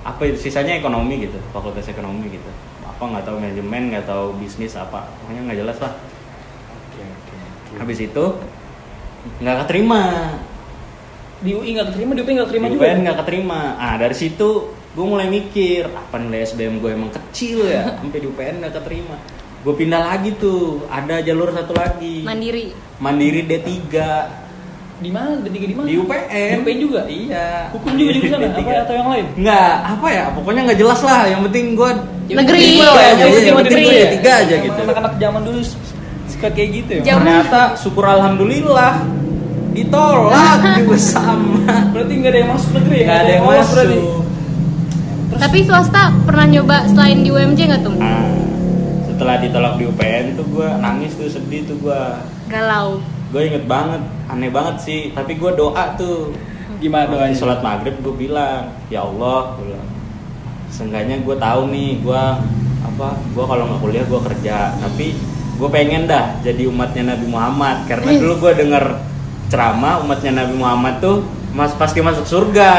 Apa 0.05 0.29
sisanya 0.37 0.77
ekonomi 0.77 1.25
gitu. 1.25 1.39
Fakultas 1.49 1.89
ekonomi 1.89 2.29
gitu. 2.29 2.51
Apa 2.85 3.01
nggak 3.09 3.25
tahu 3.25 3.41
manajemen, 3.41 3.89
nggak 3.89 4.05
tahu 4.05 4.37
bisnis 4.37 4.77
apa. 4.77 5.09
Pokoknya 5.25 5.41
nggak 5.49 5.59
jelas 5.65 5.77
lah. 5.81 5.93
Oke, 6.69 7.01
oke, 7.01 7.33
oke. 7.33 7.73
Habis 7.81 7.99
itu 8.05 8.25
nggak 9.41 9.65
keterima 9.65 10.01
Di 11.43 11.51
UI 11.51 11.69
nggak 11.71 11.87
keterima, 11.91 12.11
di 12.13 12.21
UP 12.21 12.29
nggak 12.29 12.47
keterima 12.47 12.65
di 12.65 12.71
juga. 12.71 12.81
UPN 12.81 12.97
nggak 13.01 13.17
keterima 13.19 13.59
ah 13.75 13.95
dari 13.95 14.15
situ 14.15 14.49
gue 14.89 15.03
mulai 15.03 15.27
mikir 15.27 15.85
apa 15.85 16.15
nilai 16.15 16.45
SBM 16.45 16.79
gue 16.79 16.89
emang 16.89 17.11
kecil 17.11 17.65
ya 17.65 17.83
sampai 17.99 18.17
di 18.17 18.27
UPN 18.27 18.55
nggak 18.59 18.73
keterima 18.73 19.15
gue 19.59 19.73
pindah 19.73 20.01
lagi 20.05 20.29
tuh 20.33 20.61
ada 20.87 21.19
jalur 21.19 21.49
satu 21.49 21.73
lagi 21.73 22.21
mandiri 22.21 22.71
Mandiri 22.95 23.43
D3 23.43 23.71
Di 24.95 25.11
mana? 25.11 25.35
Di 25.37 25.51
tiga 25.51 25.67
di 25.67 25.73
mana? 25.73 25.83
di 25.83 25.95
UPN 25.97 26.51
Di 26.53 26.61
UPN 26.61 26.77
juga. 26.79 27.01
iya 27.05 27.67
Hukum 27.69 27.91
juga 27.91 28.11
D3. 28.39 28.55
apa 28.55 28.71
atau 28.87 28.93
yang 28.93 29.09
lain? 29.09 29.25
nggak 29.35 29.71
apa 29.89 30.07
ya 30.09 30.23
pokoknya 30.31 30.61
nggak 30.63 30.79
jelas 30.79 30.99
lah 31.01 31.21
yang 31.25 31.41
penting 31.43 31.65
gue 31.73 31.89
Negeri. 32.23 32.59
Yang 32.79 32.79
iya, 32.79 33.41
yang 33.43 33.57
penting 33.59 33.59
negeri 33.59 33.83
gue 33.83 33.99
ya. 33.99 34.07
tiga 34.15 34.31
aja 34.39 34.53
Emang 34.53 34.63
gitu 34.63 34.79
Anak-anak 34.81 35.13
zaman 35.17 35.41
dulu 35.43 35.59
suka 36.25 36.47
kayak 36.49 36.69
gitu 36.73 36.91
ya. 36.93 37.01
Jauh. 37.03 37.17
ternyata 37.19 37.61
syukur 37.75 38.05
alhamdulillah 38.05 38.91
ditolak. 39.73 40.57
Juga 40.79 40.97
sama. 41.01 41.91
Berarti 41.91 42.13
nggak 42.13 42.31
ada 42.31 42.39
yang 42.39 42.51
masuk 42.53 42.69
negeri 42.77 42.97
ya? 42.97 43.05
nggak 43.05 43.19
ada 43.19 43.31
yang 43.33 43.43
lolos 43.43 43.59
masuk. 43.59 43.75
berarti. 43.75 43.99
tapi 45.33 45.59
swasta 45.65 46.13
pernah 46.29 46.45
nyoba 46.45 46.77
selain 46.87 47.25
di 47.25 47.29
UMJ 47.33 47.59
nggak 47.67 47.81
tuh? 47.81 47.97
Nah, 47.97 48.31
setelah 49.09 49.35
ditolak 49.41 49.73
di 49.81 49.83
UPN 49.89 50.37
tuh 50.37 50.45
gue 50.45 50.67
nangis 50.77 51.11
tuh 51.17 51.27
sedih 51.27 51.65
tuh 51.65 51.77
gue 51.81 52.01
galau. 52.53 53.01
Gue 53.33 53.49
inget 53.49 53.65
banget 53.65 54.01
aneh 54.29 54.53
banget 54.53 54.75
sih. 54.85 55.09
Tapi 55.11 55.35
gue 55.41 55.51
doa 55.57 55.97
tuh. 55.97 56.31
Gimana 56.77 57.09
doanya? 57.09 57.33
Di 57.33 57.37
sholat 57.37 57.59
maghrib 57.65 57.97
gue 58.01 58.13
bilang 58.13 58.69
ya 58.93 59.05
Allah 59.05 59.57
gue 59.57 59.73
bilang. 59.73 59.89
Seenggaknya 60.69 61.21
gue 61.21 61.35
tahu 61.37 61.61
nih 61.73 62.01
gue 62.01 62.23
apa 62.83 63.07
gue 63.33 63.45
kalau 63.45 63.63
nggak 63.73 63.81
kuliah 63.81 64.05
gue 64.05 64.21
kerja. 64.21 64.57
Tapi 64.77 65.17
gue 65.53 65.69
pengen 65.69 66.05
dah 66.05 66.37
jadi 66.45 66.69
umatnya 66.69 67.17
Nabi 67.17 67.25
Muhammad. 67.25 67.89
Karena 67.89 68.09
dulu 68.21 68.33
gue 68.49 68.53
denger 68.53 69.12
ceramah 69.47 69.99
umatnya 69.99 70.31
Nabi 70.37 70.53
Muhammad 70.55 70.99
tuh 70.99 71.23
mas 71.51 71.73
pasti 71.73 71.99
masuk 71.99 72.23
surga 72.23 72.71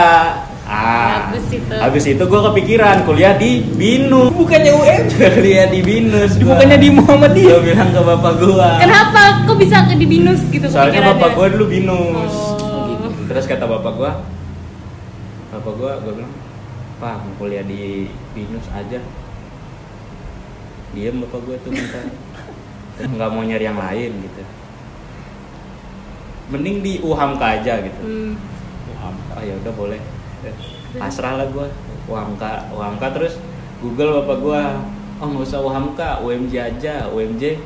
ah 0.64 1.28
Bagus 1.28 1.46
itu. 1.52 1.74
habis 1.76 2.04
itu 2.06 2.22
gue 2.24 2.40
kepikiran 2.42 3.04
kuliah 3.04 3.36
di 3.36 3.60
Binus 3.70 4.32
Bukannya 4.32 4.72
UM, 4.72 5.02
kuliah 5.12 5.68
di 5.68 5.80
Binus 5.80 6.32
gua. 6.36 6.56
bukannya 6.56 6.78
di 6.78 6.88
Muhammadiyah. 6.90 7.52
gue 7.52 7.62
bilang 7.66 7.88
ke 7.88 8.00
bapak 8.00 8.32
gue 8.34 8.68
kenapa 8.80 9.20
kok 9.44 9.56
bisa 9.56 9.76
ke 9.84 9.94
di 9.94 10.06
binus 10.06 10.40
gitu 10.48 10.64
soalnya 10.66 11.12
bapak 11.12 11.30
gue 11.34 11.46
dulu 11.52 11.64
binus 11.68 12.34
Oh. 12.56 12.88
gitu. 12.90 13.08
terus 13.28 13.44
kata 13.44 13.64
bapak 13.64 13.92
gue 13.94 14.12
bapak 15.50 15.72
gue 15.74 15.92
gue 16.00 16.12
bilang 16.16 16.32
pak 16.96 17.16
mau 17.20 17.34
kuliah 17.36 17.62
di 17.62 18.08
binus 18.32 18.64
aja 18.70 18.98
diem 20.90 21.16
bapak 21.20 21.40
gue 21.40 21.56
tuh 21.60 21.70
minta 21.70 22.00
nggak 23.12 23.28
mau 23.28 23.42
nyari 23.42 23.64
yang 23.64 23.76
lain 23.76 24.10
gitu 24.22 24.42
mending 26.52 26.84
di 26.84 26.92
UHAMKA 27.00 27.46
aja 27.60 27.74
gitu. 27.80 28.00
Hmm. 28.04 28.32
UHAMKA 28.96 29.36
ya 29.44 29.54
udah 29.64 29.72
boleh. 29.76 30.00
Pasrah 30.94 31.40
lah 31.40 31.46
gue 31.48 31.66
UHAMKA 32.06 32.70
UHAMKA 32.74 33.06
terus 33.16 33.34
Google 33.80 34.22
bapak 34.22 34.38
gua 34.40 34.62
oh 35.20 35.26
nggak 35.30 35.46
usah 35.48 35.60
UHAMKA 35.60 36.08
UMJ 36.24 36.54
aja. 36.60 37.08
UMJ 37.08 37.60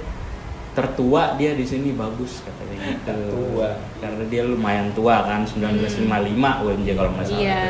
tertua 0.79 1.35
dia 1.35 1.59
di 1.59 1.67
sini 1.67 1.91
bagus 1.91 2.39
katanya 2.47 2.77
gitu. 2.87 3.03
Tertua. 3.03 3.71
karena 3.99 4.25
dia 4.31 4.43
lumayan 4.47 4.95
tua 4.95 5.27
kan 5.27 5.43
1955 5.43 6.39
UMJ 6.39 6.89
kalau 6.95 7.11
nggak 7.19 7.27
salah. 7.27 7.43
Iya. 7.43 7.63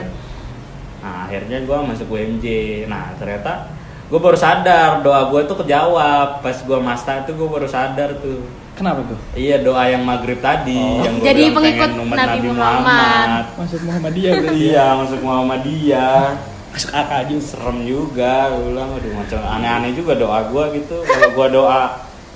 nah 0.99 1.31
akhirnya 1.31 1.63
gua 1.63 1.87
masuk 1.87 2.11
UMJ 2.11 2.47
nah 2.91 3.15
ternyata 3.17 3.71
gue 4.09 4.17
baru 4.17 4.35
sadar 4.35 5.05
doa 5.05 5.29
gue 5.29 5.41
tuh 5.45 5.57
kejawab 5.61 6.41
pas 6.41 6.57
gua 6.65 6.81
masta 6.81 7.21
tuh 7.23 7.37
gue 7.37 7.49
baru 7.49 7.69
sadar 7.69 8.17
tuh 8.19 8.41
Kenapa 8.79 9.03
tuh? 9.11 9.19
Iya 9.35 9.59
doa 9.59 9.91
yang 9.91 10.07
maghrib 10.07 10.39
tadi 10.39 10.79
Oh. 10.79 11.03
yang 11.03 11.19
gua 11.19 11.27
Jadi 11.27 11.43
bilang 11.43 11.57
pengikut 11.59 11.91
umat 11.99 12.17
Nabi 12.17 12.39
Muhammad. 12.47 13.29
Masuk 13.59 13.81
Muhammadiyah 13.83 14.33
berarti. 14.39 14.59
Iya 14.63 14.87
masuk 14.95 15.21
Muhammadiyah. 15.27 16.23
Masuk 16.71 16.91
akal 16.95 17.23
juga. 17.27 17.43
Serem 17.43 17.79
juga, 17.83 18.35
gue 18.55 18.63
bilang 18.71 18.89
aduh 18.95 19.13
macam 19.19 19.41
aneh-aneh 19.43 19.93
juga 19.99 20.13
doa 20.15 20.47
gua 20.47 20.71
gitu. 20.71 20.95
Kalau 21.03 21.29
gua 21.35 21.47
doa 21.51 21.81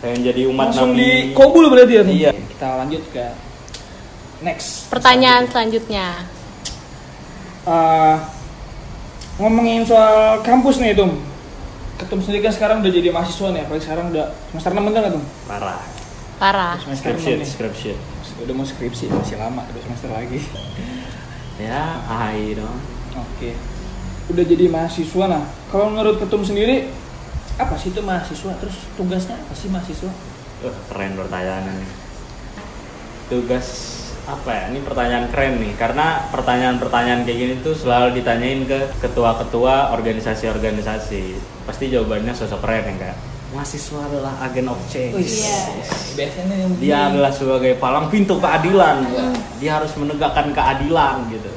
pengen 0.02 0.19
jadi 0.26 0.50
umat 0.50 0.75
Langsung 0.75 0.91
Nabi. 0.91 0.99
di 0.99 1.11
kobul 1.31 1.71
berarti 1.71 1.95
ya? 1.95 2.02
Iya. 2.02 2.31
Kita 2.35 2.69
lanjut 2.75 3.02
ke 3.14 3.26
next. 4.43 4.91
Pertanyaan 4.91 5.47
selanjutnya. 5.47 6.26
Eh, 7.62 8.14
ngomongin 9.38 9.87
soal 9.87 10.43
kampus 10.43 10.83
nih 10.83 10.99
Tum 10.99 11.23
Ketum 12.03 12.19
sendiri 12.19 12.43
kan 12.43 12.51
sekarang 12.51 12.77
udah 12.83 12.91
jadi 12.91 13.09
mahasiswa 13.15 13.49
nih 13.55 13.63
apalagi 13.63 13.83
sekarang 13.87 14.07
udah 14.11 14.27
semester 14.51 14.71
6 14.75 14.83
bener 14.83 15.01
nggak 15.07 15.15
Tum? 15.15 15.25
Parah. 15.47 15.81
Parah. 16.43 16.75
Semester 16.83 17.15
Scription, 17.15 17.39
6 17.39 17.43
nih 17.43 17.49
scription. 17.49 17.97
Udah 18.43 18.55
mau 18.59 18.67
skripsi, 18.67 19.05
masih 19.07 19.39
lama, 19.39 19.63
udah 19.71 19.83
semester 19.87 20.11
lagi 20.11 20.43
Ya, 21.63 22.03
ahai 22.11 22.59
dong. 22.59 22.79
Oke 23.15 23.55
Udah 24.33 24.43
jadi 24.43 24.67
mahasiswa 24.67 25.25
nah 25.31 25.45
Kalau 25.71 25.93
menurut 25.95 26.19
Ketum 26.19 26.43
sendiri 26.43 26.91
Apa 27.55 27.79
sih 27.79 27.95
itu 27.95 28.03
mahasiswa? 28.03 28.51
Terus 28.59 28.77
tugasnya 28.99 29.39
apa 29.39 29.55
sih 29.55 29.71
mahasiswa? 29.71 30.11
Uh, 30.65 30.75
keren 30.91 31.15
pertanyaannya 31.15 31.73
nih. 31.85 31.91
Tugas 33.29 33.69
apa 34.23 34.50
ya? 34.55 34.64
Ini 34.71 34.81
pertanyaan 34.87 35.26
keren 35.35 35.59
nih 35.59 35.73
karena 35.75 36.31
pertanyaan-pertanyaan 36.31 37.26
kayak 37.26 37.38
gini 37.38 37.55
tuh 37.64 37.75
selalu 37.75 38.23
ditanyain 38.23 38.62
ke 38.67 38.81
ketua-ketua 39.02 39.91
organisasi-organisasi. 39.99 41.25
Pasti 41.67 41.91
jawabannya 41.91 42.31
sosok 42.31 42.62
keren 42.62 42.87
ya 42.87 42.95
kak. 43.11 43.17
Mahasiswa 43.52 44.00
adalah 44.09 44.33
agen 44.49 44.67
of 44.71 44.81
change. 44.88 45.29
Iya. 45.29 45.61
Biasanya 46.17 46.55
yang 46.57 46.73
Dia 46.81 46.99
adalah 47.12 47.33
sebagai 47.35 47.76
palang 47.76 48.09
pintu 48.09 48.41
keadilan. 48.41 49.05
Dia 49.61 49.76
harus 49.76 49.93
menegakkan 50.00 50.57
keadilan 50.57 51.29
gitu. 51.29 51.50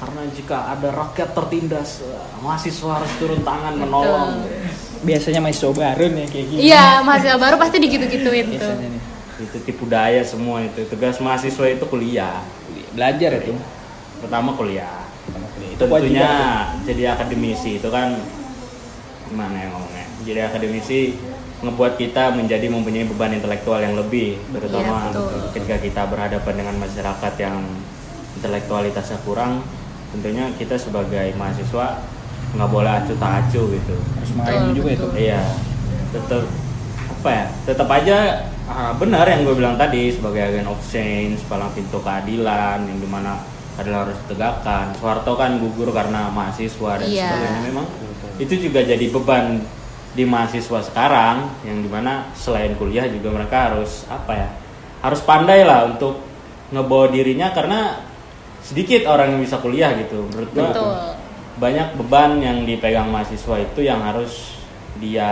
Karena 0.00 0.24
jika 0.32 0.72
ada 0.72 0.88
rakyat 0.96 1.36
tertindas, 1.36 2.00
mahasiswa 2.40 2.96
harus 2.96 3.12
turun 3.20 3.44
tangan 3.44 3.76
menolong. 3.76 4.48
Biasanya 5.04 5.44
mahasiswa 5.44 5.76
baru 5.76 6.08
nih 6.16 6.24
kayak 6.32 6.46
gini 6.48 6.60
Iya, 6.72 7.04
mahasiswa 7.04 7.36
baru 7.36 7.60
pasti 7.60 7.76
digitu-gituin 7.84 8.48
tuh. 8.56 8.74
Itu 9.40 9.58
tipu 9.64 9.88
daya 9.88 10.20
semua 10.20 10.60
itu. 10.60 10.84
Tugas 10.84 11.16
mahasiswa 11.18 11.66
itu 11.72 11.84
kuliah. 11.88 12.44
Belajar 12.92 13.30
ya 13.38 13.40
Tum 13.40 13.56
Pertama 14.20 14.52
kuliah. 14.52 15.08
Pertama 15.24 15.46
kuliah. 15.56 15.72
Itu 15.72 15.84
Tentunya 15.88 16.32
jadi 16.84 17.02
akademisi 17.16 17.80
itu 17.80 17.88
kan 17.88 18.20
gimana 19.30 19.56
ya 19.56 19.68
ngomongnya? 19.72 20.06
Jadi 20.26 20.40
akademisi 20.44 20.98
ngebuat 21.60 21.96
kita 22.00 22.36
menjadi 22.36 22.66
mempunyai 22.72 23.04
beban 23.04 23.36
intelektual 23.36 23.84
yang 23.84 23.92
lebih, 23.92 24.40
terutama 24.48 25.12
betul. 25.12 25.52
ketika 25.52 25.76
kita 25.76 26.02
berhadapan 26.08 26.54
dengan 26.56 26.76
masyarakat 26.80 27.32
yang 27.36 27.56
intelektualitasnya 28.40 29.20
kurang. 29.24 29.64
Tentunya 30.10 30.50
kita 30.58 30.74
sebagai 30.74 31.32
mahasiswa 31.38 32.02
nggak 32.50 32.70
boleh 32.72 32.90
acuh 32.90 33.16
tak 33.20 33.46
acuh 33.46 33.66
gitu. 33.70 33.94
Harus 33.94 34.32
mengayomi 34.34 34.72
juga 34.74 34.90
itu 34.98 35.06
Iya, 35.14 35.42
tetap 36.10 36.42
apa 37.20 37.30
ya? 37.30 37.44
Tetap 37.62 37.88
aja 37.92 38.16
ah, 38.70 38.92
benar 38.94 39.26
yang 39.26 39.42
gue 39.42 39.54
bilang 39.58 39.74
tadi 39.74 40.14
sebagai 40.14 40.40
agen 40.40 40.70
of 40.70 40.78
change, 40.86 41.42
palang 41.50 41.74
pintu 41.74 41.98
keadilan 41.98 42.86
yang 42.86 42.98
di 43.02 43.08
mana 43.10 43.42
keadilan 43.74 44.06
harus 44.06 44.16
ditegakkan. 44.26 44.94
Soeharto 44.96 45.34
kan 45.34 45.58
gugur 45.58 45.90
karena 45.90 46.30
mahasiswa 46.30 47.02
dan 47.02 47.08
Iya. 47.10 47.26
sebagainya. 47.34 47.60
Memang 47.66 47.86
itu 48.38 48.54
juga 48.56 48.80
jadi 48.86 49.06
beban 49.10 49.60
di 50.10 50.24
mahasiswa 50.26 50.80
sekarang 50.86 51.50
yang 51.66 51.82
di 51.82 51.90
mana 51.90 52.30
selain 52.34 52.74
kuliah 52.78 53.06
juga 53.06 53.34
mereka 53.34 53.74
harus 53.74 54.06
apa 54.06 54.32
ya? 54.34 54.48
Harus 55.02 55.20
pandai 55.26 55.66
lah 55.66 55.90
untuk 55.90 56.22
ngebawa 56.70 57.10
dirinya 57.10 57.50
karena 57.50 57.98
sedikit 58.62 59.08
orang 59.10 59.34
yang 59.34 59.40
bisa 59.42 59.58
kuliah 59.58 59.90
gitu. 59.98 60.22
Menurut 60.30 60.50
gue 60.54 60.62
Betul. 60.62 60.94
banyak 61.58 61.88
beban 61.98 62.38
yang 62.38 62.62
dipegang 62.62 63.08
mahasiswa 63.10 63.56
itu 63.58 63.80
yang 63.82 63.98
harus 64.04 64.59
dia 64.98 65.30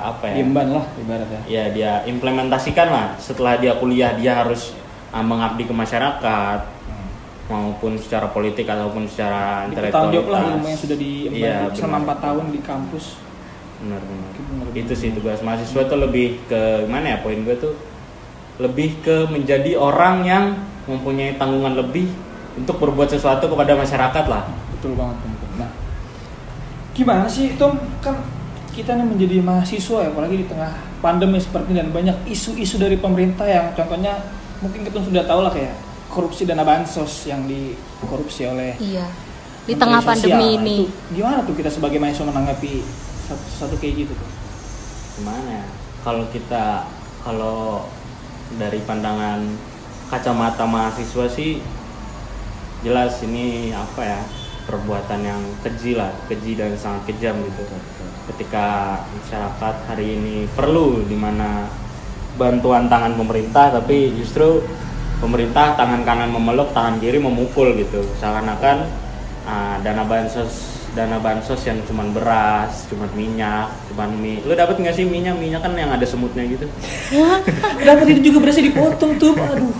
apa 0.00 0.32
ya? 0.32 0.34
Diemban 0.40 0.68
lah 0.72 0.86
ibaratnya. 0.96 1.40
Ya 1.44 1.64
dia 1.68 1.92
implementasikan 2.08 2.88
lah. 2.88 3.06
Setelah 3.20 3.60
dia 3.60 3.76
kuliah 3.76 4.16
dia 4.16 4.40
harus 4.40 4.72
ah, 5.12 5.20
mengabdi 5.20 5.68
ke 5.68 5.74
masyarakat 5.74 6.74
maupun 7.44 8.00
secara 8.00 8.32
politik 8.32 8.64
ataupun 8.64 9.04
secara 9.04 9.68
Bertanggung 9.68 10.16
jawab 10.16 10.28
lah 10.32 10.42
ilmu 10.56 10.64
yang 10.64 10.80
sudah 10.80 10.96
diemban 10.96 11.36
Iya, 11.44 11.56
selama 11.76 11.98
benar. 12.00 12.16
4 12.16 12.24
tahun 12.24 12.44
di 12.48 12.60
kampus. 12.64 13.04
Benar 13.84 14.00
benar. 14.00 14.30
Benar, 14.32 14.66
benar. 14.72 14.80
itu 14.80 14.94
sih 14.96 15.10
tugas 15.12 15.38
mahasiswa 15.44 15.82
tuh 15.84 15.98
lebih 16.00 16.40
ke 16.48 16.88
gimana 16.88 17.06
ya 17.12 17.18
poin 17.20 17.36
gue 17.44 17.56
tuh 17.60 17.74
lebih 18.56 19.02
ke 19.04 19.28
menjadi 19.28 19.76
orang 19.76 20.24
yang 20.24 20.44
mempunyai 20.88 21.36
tanggungan 21.36 21.74
lebih 21.76 22.08
untuk 22.54 22.80
berbuat 22.80 23.10
sesuatu 23.12 23.50
kepada 23.50 23.76
masyarakat 23.76 24.24
lah. 24.30 24.48
Betul 24.78 24.94
banget 24.96 25.16
Tom. 25.20 25.32
nah 25.60 25.70
gimana 26.94 27.26
sih 27.28 27.58
Tom? 27.60 27.76
Kan 28.00 28.24
kita 28.74 28.98
nih 28.98 29.06
menjadi 29.06 29.36
mahasiswa 29.38 30.02
ya 30.02 30.08
apalagi 30.10 30.42
di 30.42 30.46
tengah 30.50 30.72
pandemi 30.98 31.38
seperti 31.38 31.70
ini 31.70 31.78
dan 31.78 31.90
banyak 31.90 32.16
isu-isu 32.26 32.76
dari 32.76 32.98
pemerintah 32.98 33.46
yang 33.46 33.70
contohnya 33.72 34.18
mungkin 34.58 34.82
kita 34.82 34.98
sudah 34.98 35.22
tahu 35.22 35.40
lah 35.40 35.52
kayak 35.54 35.74
korupsi 36.10 36.42
dana 36.42 36.66
bansos 36.66 37.26
yang 37.26 37.46
dikorupsi 37.46 38.46
oleh 38.46 38.74
Iya. 38.76 39.06
Di 39.64 39.74
tengah 39.74 39.98
Sosial. 39.98 40.10
pandemi 40.10 40.34
Nah, 40.44 40.56
ini. 40.60 40.76
itu 40.84 41.14
gimana 41.14 41.38
tuh 41.40 41.54
kita 41.54 41.70
sebagai 41.70 41.96
mahasiswa 41.96 42.28
menanggapi 42.28 42.84
satu, 43.24 43.46
satu 43.56 43.74
kayak 43.78 44.04
gitu 44.04 44.12
tuh 44.12 44.30
gimana 45.14 45.62
ya 45.62 45.64
kalau 46.02 46.26
kita 46.28 46.84
kalau 47.22 47.88
dari 48.58 48.82
pandangan 48.82 49.40
kacamata 50.10 50.66
mahasiswa 50.66 51.24
sih 51.26 51.62
jelas 52.82 53.16
ini 53.24 53.72
apa 53.72 54.02
ya 54.04 54.20
perbuatan 54.64 55.20
yang 55.22 55.40
keji 55.62 55.96
lah 55.96 56.12
keji 56.28 56.54
dan 56.54 56.76
sangat 56.76 57.08
kejam 57.08 57.38
gitu 57.40 57.62
ketika 58.32 58.98
masyarakat 59.20 59.74
hari 59.90 60.16
ini 60.16 60.36
perlu 60.56 61.04
di 61.04 61.16
mana 61.16 61.68
bantuan 62.40 62.88
tangan 62.88 63.14
pemerintah 63.14 63.70
tapi 63.70 64.14
justru 64.16 64.64
pemerintah 65.20 65.76
tangan 65.76 66.02
kanan 66.02 66.32
memeluk 66.32 66.72
tangan 66.72 66.98
kiri 66.98 67.20
memukul 67.20 67.76
gitu 67.76 68.02
seakan-akan 68.18 68.88
ah, 69.46 69.76
dana 69.84 70.02
bansos 70.08 70.74
dana 70.94 71.18
bansos 71.18 71.58
yang 71.66 71.82
cuman 71.90 72.14
beras, 72.14 72.86
cuman 72.86 73.10
minyak, 73.18 73.66
cuman 73.90 74.14
mie. 74.14 74.38
Lu 74.46 74.54
dapat 74.54 74.78
nggak 74.78 74.94
sih 74.94 75.02
minyak? 75.02 75.34
Minyak 75.34 75.66
kan 75.66 75.74
yang 75.74 75.90
ada 75.90 76.06
semutnya 76.06 76.46
gitu. 76.46 76.70
dapat 77.82 78.14
itu 78.14 78.30
juga 78.30 78.46
berasnya 78.46 78.70
dipotong 78.70 79.18
tuh 79.18 79.34
aduh 79.34 79.74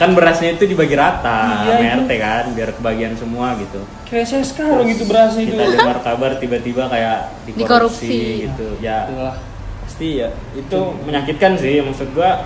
Kan 0.00 0.16
berasnya 0.16 0.56
itu 0.56 0.64
dibagi 0.64 0.96
rata, 0.96 1.68
Iya, 1.68 1.76
sama. 1.76 1.96
RT 2.00 2.10
kan, 2.16 2.44
biar 2.56 2.70
kebagian 2.72 3.12
semua 3.14 3.52
gitu. 3.54 3.84
kayak 4.08 4.26
saya 4.26 4.42
sekarang 4.42 4.88
gitu 4.88 5.04
berasnya 5.04 5.44
itu 5.44 5.54
Kita 5.54 5.70
dengar 5.70 5.98
kabar 6.00 6.34
tiba-tiba 6.34 6.88
kayak 6.88 7.30
dikorupsi, 7.46 8.08
Dikorupsi. 8.08 8.18
gitu. 8.48 8.68
Ya 8.80 9.06
Itulah. 9.06 9.36
pasti 9.84 10.08
ya 10.18 10.28
itu 10.56 10.78
menyakitkan 11.04 11.52
sih 11.54 11.78
maksud 11.78 12.08
gua 12.10 12.42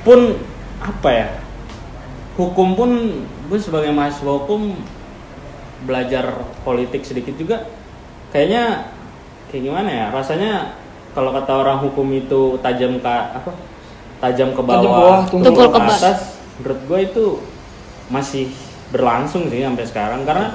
pun 0.00 0.36
apa 0.78 1.10
ya 1.10 1.28
hukum 2.36 2.68
pun 2.74 2.90
gue 3.44 3.58
sebagai 3.58 3.88
mahasiswa 3.90 4.28
hukum 4.36 4.76
belajar 5.84 6.24
politik 6.60 7.02
sedikit 7.02 7.32
juga 7.34 7.64
kayaknya 8.30 8.88
kayak 9.48 9.62
gimana 9.64 9.88
ya 9.88 10.06
rasanya 10.10 10.76
kalau 11.12 11.30
kata 11.30 11.52
orang 11.54 11.78
hukum 11.80 12.08
itu 12.10 12.56
tajam 12.60 12.98
ke 12.98 13.08
apa 13.08 13.52
tajam 14.24 14.56
ke 14.56 14.62
bawah, 14.64 14.80
Tajam 14.80 14.88
ke 14.88 15.00
bawah, 15.04 15.20
tumpul 15.28 15.46
tumpul 15.52 15.66
ke 15.68 15.80
atas. 15.84 16.18
menurut 16.54 16.80
gue 16.86 17.00
itu 17.02 17.24
masih 18.08 18.44
berlangsung 18.94 19.50
sih 19.50 19.60
sampai 19.60 19.84
sekarang 19.84 20.20
karena 20.22 20.54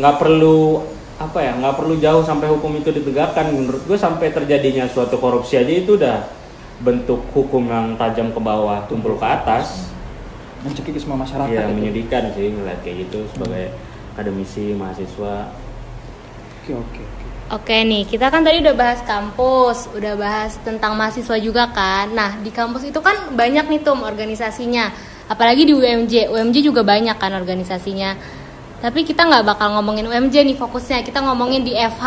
nggak 0.00 0.16
perlu 0.16 0.80
apa 1.20 1.38
ya 1.44 1.52
nggak 1.60 1.76
perlu 1.76 1.94
jauh 2.00 2.24
sampai 2.24 2.48
hukum 2.48 2.80
itu 2.80 2.90
ditegakkan. 2.90 3.52
Menurut 3.52 3.84
gue 3.84 3.98
sampai 4.00 4.32
terjadinya 4.32 4.88
suatu 4.88 5.20
korupsi 5.20 5.60
aja 5.60 5.70
itu 5.70 6.00
udah 6.00 6.24
bentuk 6.80 7.20
hukum 7.36 7.68
yang 7.68 7.94
tajam 8.00 8.32
ke 8.32 8.40
bawah 8.40 8.82
tumpul 8.88 9.14
ke 9.20 9.26
atas. 9.28 9.92
Mencekik 10.64 10.96
semua 10.96 11.20
masyarakat 11.20 11.52
ya 11.52 11.68
itu. 11.68 11.72
menyedihkan 11.72 12.32
sih 12.32 12.52
ngeliat 12.52 12.80
kayak 12.80 13.08
gitu 13.08 13.28
sebagai 13.36 13.76
akademisi 14.16 14.72
mahasiswa. 14.72 15.52
Oke 16.64 16.72
oke 16.76 17.04
oke 17.50 17.74
nih, 17.74 18.06
kita 18.06 18.30
kan 18.30 18.46
tadi 18.46 18.62
udah 18.62 18.74
bahas 18.78 19.00
kampus, 19.02 19.90
udah 19.92 20.14
bahas 20.14 20.54
tentang 20.62 20.94
mahasiswa 20.94 21.36
juga 21.42 21.70
kan. 21.74 22.10
Nah, 22.14 22.38
di 22.38 22.54
kampus 22.54 22.86
itu 22.86 22.98
kan 23.02 23.34
banyak 23.34 23.66
nih 23.66 23.80
tuh 23.82 23.98
organisasinya. 23.98 24.90
Apalagi 25.30 25.66
di 25.66 25.74
UMJ, 25.74 26.30
UMJ 26.30 26.56
juga 26.62 26.82
banyak 26.82 27.14
kan 27.18 27.34
organisasinya. 27.34 28.14
Tapi 28.80 29.04
kita 29.04 29.28
nggak 29.28 29.44
bakal 29.44 29.76
ngomongin 29.78 30.08
UMJ 30.08 30.46
nih 30.46 30.56
fokusnya, 30.56 31.04
kita 31.04 31.20
ngomongin 31.22 31.62
di 31.62 31.76
FH. 31.76 32.06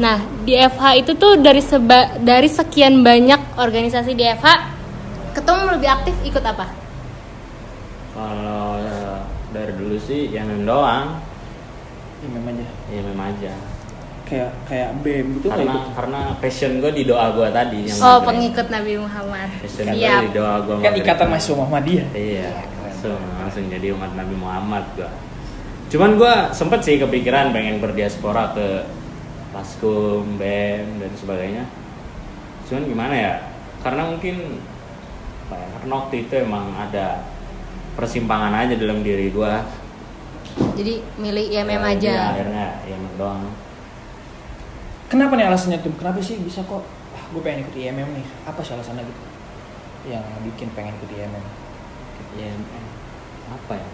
Nah, 0.00 0.18
di 0.42 0.56
FH 0.56 1.04
itu 1.04 1.12
tuh 1.20 1.36
dari 1.36 1.60
seba, 1.60 2.16
dari 2.16 2.48
sekian 2.48 3.04
banyak 3.04 3.60
organisasi 3.60 4.16
di 4.16 4.24
FH, 4.24 4.46
ketum 5.36 5.68
lebih 5.68 5.90
aktif 5.90 6.16
ikut 6.24 6.40
apa? 6.40 6.66
Kalau 8.16 8.80
eh, 8.80 9.20
dari 9.52 9.72
dulu 9.76 9.96
sih 10.00 10.32
yang 10.32 10.48
doang, 10.64 11.32
Ya, 12.22 12.30
memang 12.30 12.54
aja. 12.54 12.66
ya 12.86 13.00
memang 13.02 13.26
aja. 13.34 13.52
Kayak 14.32 14.50
kayak 14.64 14.90
BEM 14.98 15.26
gitu 15.36 15.46
Karena 15.46 15.68
ikut. 15.68 15.92
karena 15.92 16.20
passion 16.40 16.72
gue 16.80 16.88
di 16.90 17.04
doa 17.04 17.26
gue 17.30 17.48
tadi 17.52 17.78
yang 17.84 17.98
Oh, 18.00 18.16
maghrib. 18.16 18.26
pengikut 18.28 18.66
Nabi 18.72 18.92
Muhammad. 18.96 19.48
Passion 19.60 19.86
gue 19.86 20.00
Siap. 20.00 20.20
di 20.22 20.30
doa 20.32 20.54
gue 20.58 20.76
Kan 20.80 20.92
ikatan 20.96 21.26
mahasiswa 21.28 21.54
Muhammadiyah. 21.54 22.06
Iya, 22.12 22.50
langsung 22.80 23.20
langsung 23.36 23.64
jadi 23.68 23.86
umat 23.92 24.12
Nabi 24.14 24.34
Muhammad 24.34 24.84
gua. 24.94 25.10
Cuman 25.86 26.10
gua 26.16 26.34
sempet 26.50 26.80
sih 26.80 26.96
kepikiran 26.96 27.52
pengen 27.52 27.76
berdiaspora 27.76 28.56
ke 28.56 28.88
Paskum, 29.50 30.40
BEM 30.40 30.96
dan 30.96 31.12
sebagainya. 31.12 31.64
Cuman 32.64 32.88
gimana 32.88 33.12
ya? 33.12 33.34
Karena 33.78 34.08
mungkin 34.08 34.64
ya, 35.46 35.60
karena 35.76 35.92
waktu 35.94 36.14
itu 36.22 36.34
emang 36.38 36.72
ada 36.72 37.20
persimpangan 37.92 38.56
aja 38.56 38.72
dalam 38.74 39.04
diri 39.04 39.28
gua. 39.28 39.60
Jadi 40.72 41.04
milih 41.16 41.44
IMM 41.50 41.68
Ya, 41.76 41.92
aja. 41.92 42.08
ya, 42.10 42.24
akhirnya 42.30 42.66
IMM 42.82 43.12
doang. 43.14 43.44
Kenapa 45.12 45.36
nih 45.36 45.44
alasannya 45.44 45.78
tuh? 45.78 45.92
Kenapa 45.94 46.18
sih 46.18 46.40
bisa 46.40 46.64
kok? 46.64 46.80
Ah, 47.12 47.24
gue 47.28 47.42
pengen 47.44 47.68
ikut 47.68 47.76
IMM 47.76 48.08
nih. 48.16 48.26
Apa 48.48 48.64
sih 48.64 48.72
alasannya 48.72 49.04
gitu? 49.04 49.22
Yang 50.08 50.24
bikin 50.48 50.68
pengen 50.72 50.96
ikut 50.96 51.10
IMM? 51.12 51.44
IMM 52.32 52.84
apa 53.52 53.76
ya? 53.76 53.88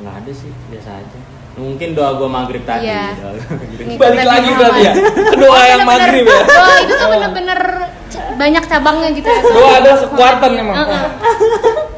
Nggak 0.00 0.14
ada 0.24 0.32
sih, 0.32 0.48
biasa 0.72 0.90
aja. 0.96 1.18
Mungkin 1.52 1.92
doa 1.92 2.16
gua 2.16 2.24
maghrib 2.26 2.64
tadi. 2.64 2.88
Doa 2.88 3.36
maghrib. 3.36 3.84
Ngikut 3.84 4.00
Balik 4.00 4.24
lagi 4.24 4.50
berarti 4.56 4.80
ya? 4.80 4.92
Ke 5.28 5.36
doa 5.44 5.52
Oh, 5.52 5.64
yang 5.68 5.82
maghrib 5.84 6.24
ya? 6.24 6.40
Doa 6.42 6.74
itu 6.82 6.92
tuh 6.92 7.04
Oh. 7.04 7.10
bener-bener 7.12 7.60
banyak 8.32 8.64
cabangnya 8.64 9.08
gitu 9.12 9.28
ya. 9.28 9.40
Doa 9.44 9.72
adalah 9.76 9.98
kekuatan 10.00 10.50
emang. 10.56 10.76
Heeh. 10.80 11.02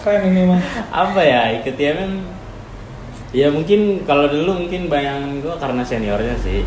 Keren 0.02 0.22
ini 0.28 0.42
mah. 0.44 0.60
apa 0.90 1.20
ya 1.22 1.42
ikut 1.54 1.78
IMM 1.78 2.12
ya 3.30 3.48
mungkin 3.48 4.02
kalau 4.04 4.26
dulu 4.26 4.66
mungkin 4.66 4.86
bayangan 4.86 5.40
gue 5.40 5.54
karena 5.56 5.80
seniornya 5.80 6.36
sih 6.36 6.60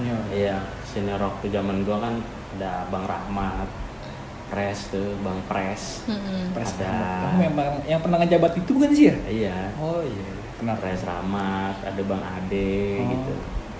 Senior. 0.00 0.20
iya 0.32 0.56
senior 0.82 1.20
waktu 1.20 1.46
zaman 1.48 1.84
gue 1.84 1.92
kan 1.94 2.14
ada 2.50 2.88
bang 2.88 3.04
Rahmat 3.04 3.68
Pres 4.48 4.90
tuh 4.90 5.14
bang 5.20 5.38
Pres 5.44 6.02
Mm-mm. 6.04 6.50
Pres 6.50 6.74
Ada. 6.74 6.88
Rahmat. 6.88 7.20
Kamu 7.22 7.36
memang 7.38 7.68
yang 7.84 8.00
pernah 8.00 8.18
ngejabat 8.18 8.52
itu 8.56 8.70
bukan 8.72 8.90
sih 8.90 9.04
ya? 9.06 9.16
iya 9.28 9.58
Oh 9.76 10.00
iya. 10.00 10.26
Kenal. 10.56 10.74
Pres 10.76 11.00
Rahmat 11.02 11.76
ada 11.80 12.00
bang 12.00 12.22
Ade 12.24 12.74
Oh, 12.96 13.06
gitu 13.08 13.32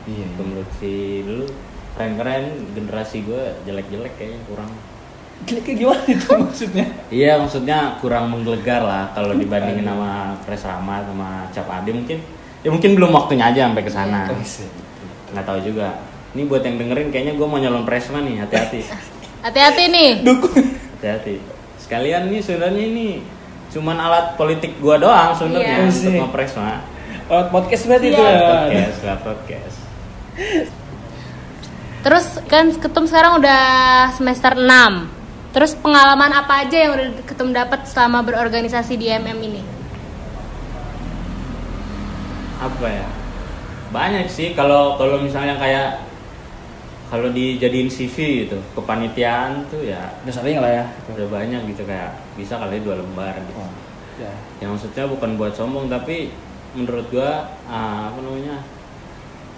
Iya. 0.07 0.27
Itu 0.29 0.43
menurut 0.43 0.71
si 0.77 0.93
dulu 1.23 1.47
keren-keren 1.91 2.45
generasi 2.73 3.17
gue 3.23 3.43
jelek-jelek 3.65 4.15
kayaknya 4.15 4.41
kurang 4.47 4.71
Jeleknya 5.41 5.75
gimana 5.75 6.03
itu 6.07 6.29
maksudnya? 6.45 6.87
Iya 7.09 7.33
maksudnya 7.37 7.79
kurang 7.99 8.29
menggelegar 8.29 8.81
lah 8.81 9.09
kalau 9.11 9.33
dibandingin 9.33 9.83
sama 9.83 10.37
Pres 10.41 10.63
Rahmat 10.63 11.03
sama 11.05 11.49
Cap 11.49 11.67
Ade 11.67 11.91
mungkin 11.91 12.19
ya 12.61 12.69
mungkin 12.69 12.93
belum 12.93 13.09
waktunya 13.11 13.49
aja 13.49 13.67
sampai 13.67 13.83
ke 13.83 13.89
sana. 13.89 14.29
Oh, 14.29 14.37
iya. 14.37 14.69
Nggak 15.31 15.45
tahu 15.45 15.59
juga. 15.65 15.89
Ini 16.31 16.43
buat 16.45 16.63
yang 16.63 16.77
dengerin 16.77 17.11
kayaknya 17.11 17.35
gue 17.35 17.43
mau 17.43 17.59
nyalon 17.59 17.83
Presma 17.83 18.21
nih, 18.21 18.39
hati-hati. 18.39 18.87
Hati-hati 19.45 19.83
nih. 19.89 20.11
Dukung. 20.21 20.53
hati-hati. 20.95 21.41
Sekalian 21.81 22.29
nih 22.29 22.39
sebenarnya 22.39 22.85
ini 22.85 23.09
cuman 23.71 23.97
alat 23.97 24.35
politik 24.35 24.77
gua 24.79 24.95
doang 24.95 25.31
Iya. 25.31 25.37
sebenarnya 25.37 25.77
untuk 25.87 25.97
Sih. 26.05 26.19
mau 26.19 26.29
Presma. 26.29 26.83
Lewat 27.25 27.49
podcast 27.49 27.83
berarti 27.87 28.07
Iya. 28.07 28.13
itu 28.13 28.23
ya. 28.23 28.39
Podcast, 28.45 28.97
lewat 29.01 29.21
podcast. 29.23 29.77
Terus 32.01 32.27
kan 32.47 32.65
ketum 32.75 33.05
sekarang 33.05 33.33
udah 33.39 33.63
semester 34.13 34.53
6. 34.55 35.09
Terus 35.51 35.73
pengalaman 35.75 36.31
apa 36.31 36.63
aja 36.63 36.77
yang 36.79 36.93
udah 36.95 37.09
ketum 37.25 37.51
dapat 37.51 37.83
selama 37.85 38.23
berorganisasi 38.23 38.95
di 38.95 39.09
MM 39.09 39.39
ini? 39.41 39.63
Apa 42.61 42.87
ya? 42.87 43.07
Banyak 43.91 44.29
sih 44.29 44.53
kalau 44.53 44.95
kalau 44.95 45.19
misalnya 45.19 45.57
kayak 45.57 45.99
kalau 47.11 47.27
dijadiin 47.29 47.91
CV 47.91 48.17
gitu, 48.47 48.55
kepanitiaan 48.73 49.67
tuh 49.67 49.83
ya 49.83 50.15
Udah 50.23 50.31
sering 50.33 50.59
lah 50.59 50.71
ya. 50.73 50.85
udah 51.11 51.27
banyak 51.29 51.67
gitu 51.67 51.83
kayak 51.83 52.15
bisa 52.39 52.55
kali 52.55 52.79
dua 52.79 52.97
lembar 52.97 53.35
gitu. 53.37 53.59
Oh, 53.59 53.71
ya. 54.17 54.31
yang 54.59 54.73
maksudnya 54.73 55.05
bukan 55.05 55.35
buat 55.35 55.51
sombong 55.51 55.87
tapi 55.87 56.31
menurut 56.71 57.11
gua 57.11 57.51
ah, 57.67 58.09
apa 58.09 58.19
namanya 58.21 58.63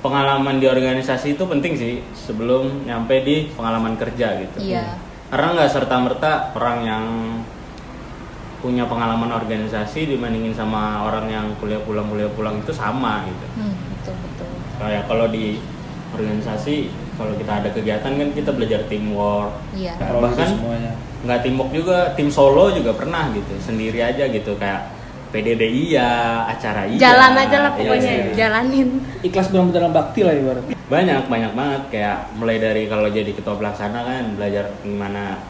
pengalaman 0.00 0.56
di 0.56 0.66
organisasi 0.66 1.36
itu 1.36 1.44
penting 1.44 1.76
sih 1.76 1.94
sebelum 2.12 2.82
nyampe 2.82 3.20
di 3.20 3.52
pengalaman 3.52 3.94
kerja 3.94 4.40
gitu 4.40 4.58
Iya. 4.58 4.96
karena 5.28 5.52
nggak 5.54 5.70
serta 5.70 5.96
merta 5.98 6.32
orang 6.52 6.78
yang 6.82 7.04
punya 8.58 8.86
pengalaman 8.86 9.28
organisasi 9.28 10.06
dibandingin 10.08 10.50
sama 10.52 11.02
orang 11.02 11.26
yang 11.26 11.46
kuliah 11.58 11.82
pulang 11.82 12.06
kuliah 12.06 12.30
pulang 12.30 12.58
itu 12.58 12.72
sama 12.72 13.26
gitu 13.26 13.46
Hmm, 13.58 13.74
betul 13.92 14.14
betul. 14.16 14.48
kayak 14.78 15.04
kalau 15.04 15.26
di 15.28 15.58
organisasi 16.12 16.90
kalau 17.22 17.34
kita 17.38 17.52
ada 17.62 17.68
kegiatan 17.70 18.12
kan 18.18 18.28
kita 18.34 18.50
belajar 18.50 18.80
teamwork 18.90 19.54
Iya. 19.72 19.94
Bahkan 19.96 20.48
nggak 21.22 21.40
teamwork 21.46 21.70
juga 21.70 22.10
tim 22.18 22.26
solo 22.26 22.74
juga 22.74 22.90
pernah 22.92 23.30
gitu 23.30 23.54
sendiri 23.62 24.02
aja 24.02 24.26
gitu 24.26 24.58
kayak 24.58 24.90
PDD 25.30 25.62
iya 25.64 26.42
acara 26.44 26.84
iya 26.84 26.98
Jalan 26.98 27.32
aja 27.38 27.56
lah 27.62 27.70
Iya, 27.72 27.78
pokoknya, 27.80 28.10
iya. 28.12 28.32
jalanin. 28.36 28.88
Ikhlas 29.22 29.48
dalam 29.48 29.94
bakti 29.94 30.20
lah 30.26 30.34
ibarat. 30.34 30.64
banyak 30.92 31.24
banyak 31.24 31.52
banget 31.56 31.82
kayak 31.88 32.18
mulai 32.36 32.60
dari 32.60 32.84
kalau 32.84 33.08
jadi 33.08 33.32
ketua 33.32 33.56
pelaksana 33.56 34.04
kan 34.04 34.36
belajar 34.36 34.68
gimana 34.84 35.40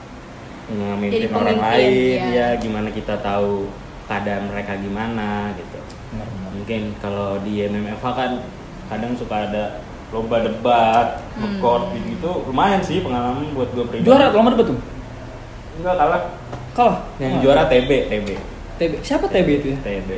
memimpin 0.71 1.27
orang 1.29 1.59
pemimpin, 1.59 1.67
lain 1.67 1.91
iya. 2.31 2.31
ya 2.31 2.61
gimana 2.63 2.89
kita 2.95 3.19
tahu 3.19 3.67
keadaan 4.07 4.55
mereka 4.55 4.79
gimana 4.79 5.51
gitu 5.59 5.79
Benar, 6.15 6.27
benar. 6.31 6.51
mungkin 6.55 6.83
kalau 7.03 7.43
di 7.43 7.67
MMFH 7.67 8.07
kan 8.07 8.33
kadang 8.87 9.13
suka 9.19 9.51
ada 9.51 9.65
lomba 10.13 10.37
debat, 10.39 11.07
Hmm. 11.33 11.59
gitu 12.05 12.31
lumayan 12.47 12.79
sih 12.79 13.01
pengalaman 13.01 13.49
buat 13.53 13.73
gue 13.73 13.85
pribadi. 13.85 14.05
Juara 14.05 14.29
lomba 14.29 14.53
debat 14.53 14.67
tuh. 14.69 14.79
Enggak 15.75 15.95
kalah. 15.97 16.23
Kalah. 16.73 16.99
Yang 17.17 17.33
Wah. 17.33 17.41
juara 17.41 17.63
TB, 17.67 17.91
TB. 18.07 18.29
TB. 18.79 18.93
Siapa 19.01 19.25
TB 19.27 19.49
itu 19.57 19.67
ya? 19.73 19.79
TB. 19.81 20.11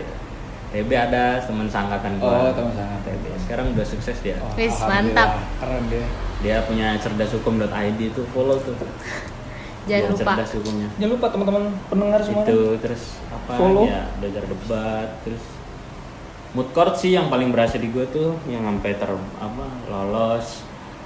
TB 0.70 0.90
ada 0.92 1.38
teman 1.40 1.70
sangkatan 1.70 2.18
Oh, 2.18 2.26
gua. 2.26 2.50
teman 2.50 2.74
sangat 2.74 3.00
TB. 3.04 3.24
Sekarang 3.40 3.66
udah 3.70 3.86
sukses 3.86 4.16
dia. 4.20 4.34
Oh, 4.38 4.50
Wis, 4.52 4.74
mantap. 4.80 5.38
Keren 5.56 5.86
deh. 5.86 6.02
Dia 6.42 6.66
punya 6.66 6.98
cerdashukum.id 6.98 8.00
tuh 8.10 8.26
follow 8.28 8.58
tuh. 8.58 8.74
Jangan 9.84 10.02
Dia 10.02 10.10
lupa. 10.10 10.32
Cerdas 10.34 10.50
hukumnya. 10.54 10.88
Jangan 10.96 11.12
lupa 11.14 11.26
teman-teman 11.28 11.62
pendengar 11.86 12.18
semuanya. 12.18 12.48
Itu 12.48 12.58
terus 12.80 13.02
apa 13.28 13.52
Follow. 13.54 13.84
ya 13.84 14.02
belajar 14.18 14.42
debat 14.42 15.08
terus 15.22 15.44
mood 16.54 16.70
court 16.70 16.94
sih 16.94 17.14
yang 17.14 17.26
paling 17.28 17.50
berasa 17.50 17.76
di 17.76 17.90
gue 17.90 18.06
tuh 18.08 18.38
yang 18.46 18.62
sampai 18.62 18.94
ter 18.94 19.10
apa 19.42 19.66
lolos 19.90 20.62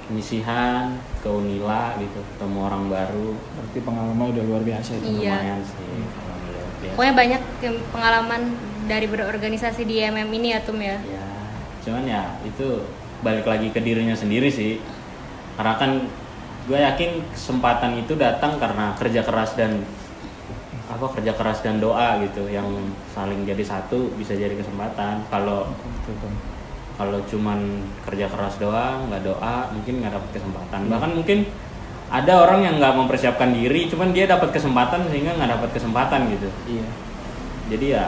penyisihan 0.09 0.97
ke 1.21 1.29
Unila 1.29 1.93
gitu 2.01 2.17
ketemu 2.33 2.57
orang 2.65 2.83
baru 2.89 3.29
Berarti 3.37 3.79
pengalaman 3.85 4.25
udah 4.33 4.43
luar 4.45 4.61
biasa 4.65 4.97
itu. 4.97 5.21
Iya. 5.21 5.37
lumayan 5.37 5.61
sih. 5.61 5.85
Biasa. 6.79 6.93
Pokoknya 6.97 7.13
banyak 7.13 7.41
pengalaman 7.93 8.41
dari 8.89 9.05
berorganisasi 9.05 9.85
di 9.85 10.01
MM 10.01 10.29
ini 10.33 10.57
ya 10.57 10.59
Tum 10.65 10.81
ya. 10.81 10.97
ya 11.05 11.29
cuman 11.85 12.03
ya 12.05 12.23
itu 12.43 12.83
balik 13.23 13.47
lagi 13.47 13.71
ke 13.71 13.79
dirinya 13.79 14.15
sendiri 14.15 14.51
sih 14.51 14.79
karena 15.55 15.75
kan 15.79 15.91
gue 16.67 16.79
yakin 16.79 17.23
kesempatan 17.33 17.97
itu 17.99 18.13
datang 18.13 18.59
karena 18.61 18.93
kerja 18.99 19.25
keras 19.25 19.55
dan 19.55 19.83
apa 20.89 21.05
kerja 21.13 21.31
keras 21.31 21.61
dan 21.61 21.77
doa 21.77 22.17
gitu 22.19 22.49
yang 22.49 22.65
saling 23.07 23.45
jadi 23.45 23.61
satu 23.61 24.09
bisa 24.17 24.33
jadi 24.33 24.51
kesempatan 24.51 25.21
kalau 25.29 25.69
kalau 26.95 27.21
cuman 27.23 27.59
kerja 28.03 28.25
keras 28.25 28.57
doang 28.57 29.07
nggak 29.07 29.21
doa 29.23 29.69
mungkin 29.71 30.01
nggak 30.01 30.13
dapat 30.13 30.29
kesempatan 30.33 30.81
bahkan 30.89 31.11
mungkin 31.13 31.39
ada 32.09 32.41
orang 32.41 32.65
yang 32.65 32.75
nggak 32.77 32.95
mempersiapkan 32.97 33.53
diri 33.53 33.85
cuman 33.85 34.09
dia 34.11 34.25
dapat 34.25 34.49
kesempatan 34.49 35.05
sehingga 35.07 35.37
nggak 35.37 35.51
dapat 35.55 35.69
kesempatan 35.71 36.19
gitu 36.27 36.49
Iya. 36.67 36.87
jadi 37.69 37.85
ya 37.87 38.05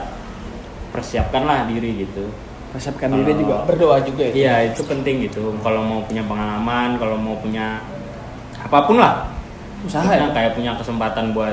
persiapkanlah 0.89 1.69
diri 1.69 2.01
gitu 2.01 2.25
Persiapkan 2.71 3.11
Kalau- 3.11 3.19
diri 3.21 3.35
juga 3.35 3.67
berdoa 3.67 3.99
juga 3.99 4.23
ya. 4.23 4.33
Iya 4.33 4.71
itu 4.71 4.87
penting 4.87 5.27
gitu. 5.27 5.51
Kalau 5.59 5.83
mau 5.83 5.99
punya 6.07 6.23
pengalaman, 6.23 6.95
kalau 6.95 7.19
mau 7.19 7.35
punya 7.35 7.83
apa 8.55 8.87
pun 8.87 8.95
lah, 8.95 9.27
Usaha 9.83 10.07
ya. 10.07 10.31
kayak 10.31 10.55
punya 10.55 10.71
kesempatan 10.79 11.35
buat 11.35 11.51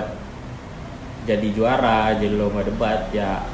jadi 1.29 1.49
juara, 1.53 2.17
jadi 2.17 2.33
lomba 2.41 2.65
debat, 2.65 3.13
ya 3.13 3.45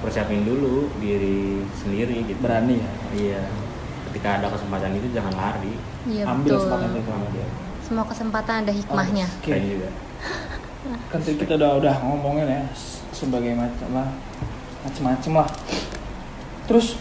persiapin 0.00 0.48
dulu 0.48 0.88
diri 0.96 1.60
sendiri 1.76 2.24
gitu. 2.24 2.40
Berani 2.40 2.80
ya. 2.80 2.90
Iya. 3.12 3.42
Ketika 4.08 4.40
ada 4.40 4.48
kesempatan 4.48 4.96
itu 4.96 5.12
jangan 5.12 5.36
lari. 5.36 5.76
Iya 6.08 6.24
Ambil 6.24 6.56
betul. 6.56 6.60
kesempatan 6.64 6.88
itu 6.96 7.00
sama 7.04 7.26
dia. 7.36 7.48
Semua 7.84 8.04
kesempatan 8.08 8.54
ada 8.64 8.72
hikmahnya. 8.72 9.26
Oke. 9.28 9.44
Keren 9.44 9.64
juga. 9.68 9.90
Kan 11.12 11.20
tadi 11.20 11.36
kita 11.36 11.60
udah 11.60 11.76
udah 11.76 11.94
ngomongin 12.00 12.48
ya 12.48 12.64
sebagai 13.12 13.52
macam 13.52 13.88
lah 13.92 14.08
macem-macem 14.86 15.32
lah. 15.34 15.48
terus 16.70 17.00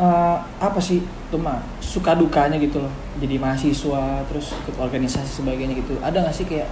eh, 0.00 0.36
apa 0.62 0.80
sih 0.80 1.04
tuh 1.28 1.36
mah 1.42 1.60
suka 1.82 2.14
dukanya 2.14 2.56
gitu 2.56 2.80
loh 2.80 2.92
jadi 3.18 3.36
mahasiswa 3.36 4.24
terus 4.30 4.54
ikut 4.54 4.78
organisasi 4.78 5.42
sebagainya 5.42 5.74
gitu 5.76 5.98
ada 6.00 6.22
nggak 6.22 6.32
sih 6.32 6.46
kayak 6.46 6.70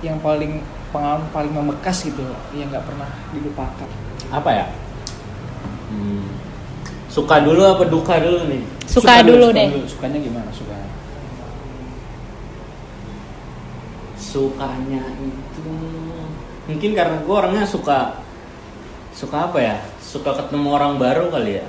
yang 0.00 0.22
paling 0.22 0.62
pengalaman 0.92 1.26
paling 1.32 1.50
membekas 1.50 2.04
gitu 2.04 2.20
yang 2.52 2.68
nggak 2.68 2.84
pernah 2.84 3.08
dilupakan? 3.32 3.88
Apa 4.28 4.50
ya? 4.52 4.66
Hmm, 5.88 6.28
suka 7.08 7.40
dulu 7.40 7.64
apa 7.64 7.84
duka 7.88 8.20
dulu 8.20 8.46
nih? 8.46 8.62
Suka, 8.84 9.24
dulu 9.24 9.56
deh. 9.56 9.68
sukanya 9.88 10.20
gimana? 10.20 10.50
Suka. 10.52 10.76
Sukanya 14.20 15.02
itu 15.16 15.72
mungkin 16.68 16.90
karena 16.94 17.16
gue 17.20 17.34
orangnya 17.34 17.64
suka 17.64 18.20
suka 19.16 19.48
apa 19.48 19.58
ya? 19.60 19.76
Suka 20.00 20.36
ketemu 20.36 20.68
orang 20.76 21.00
baru 21.00 21.32
kali 21.32 21.60
ya. 21.60 21.66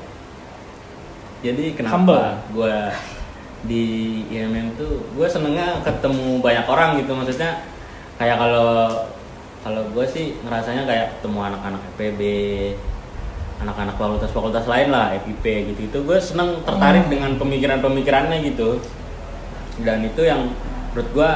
Jadi 1.43 1.75
kenapa 1.75 2.43
gue 2.51 2.75
di 3.63 3.83
IMM 4.31 4.75
tuh 4.75 5.03
gue 5.15 5.27
senengnya 5.27 5.79
ketemu 5.83 6.39
banyak 6.39 6.67
orang 6.67 6.99
gitu. 7.03 7.11
Maksudnya 7.15 7.63
kayak 8.23 8.39
kalau 8.39 9.03
kalau 9.59 9.83
gue 9.91 10.05
sih 10.07 10.39
ngerasanya 10.47 10.87
kayak 10.87 11.07
ketemu 11.19 11.39
anak-anak 11.43 11.81
FPB 11.95 12.21
anak-anak 13.63 13.95
fakultas-fakultas 13.95 14.67
lain 14.67 14.91
lah 14.91 15.15
FIP 15.23 15.45
gitu 15.71 15.81
itu 15.87 15.97
gue 16.03 16.19
seneng 16.19 16.63
tertarik 16.67 17.07
dengan 17.07 17.35
pemikiran-pemikirannya 17.39 18.43
gitu. 18.47 18.79
Dan 19.83 20.07
itu 20.07 20.21
yang 20.23 20.51
menurut 20.91 21.09
gue 21.15 21.31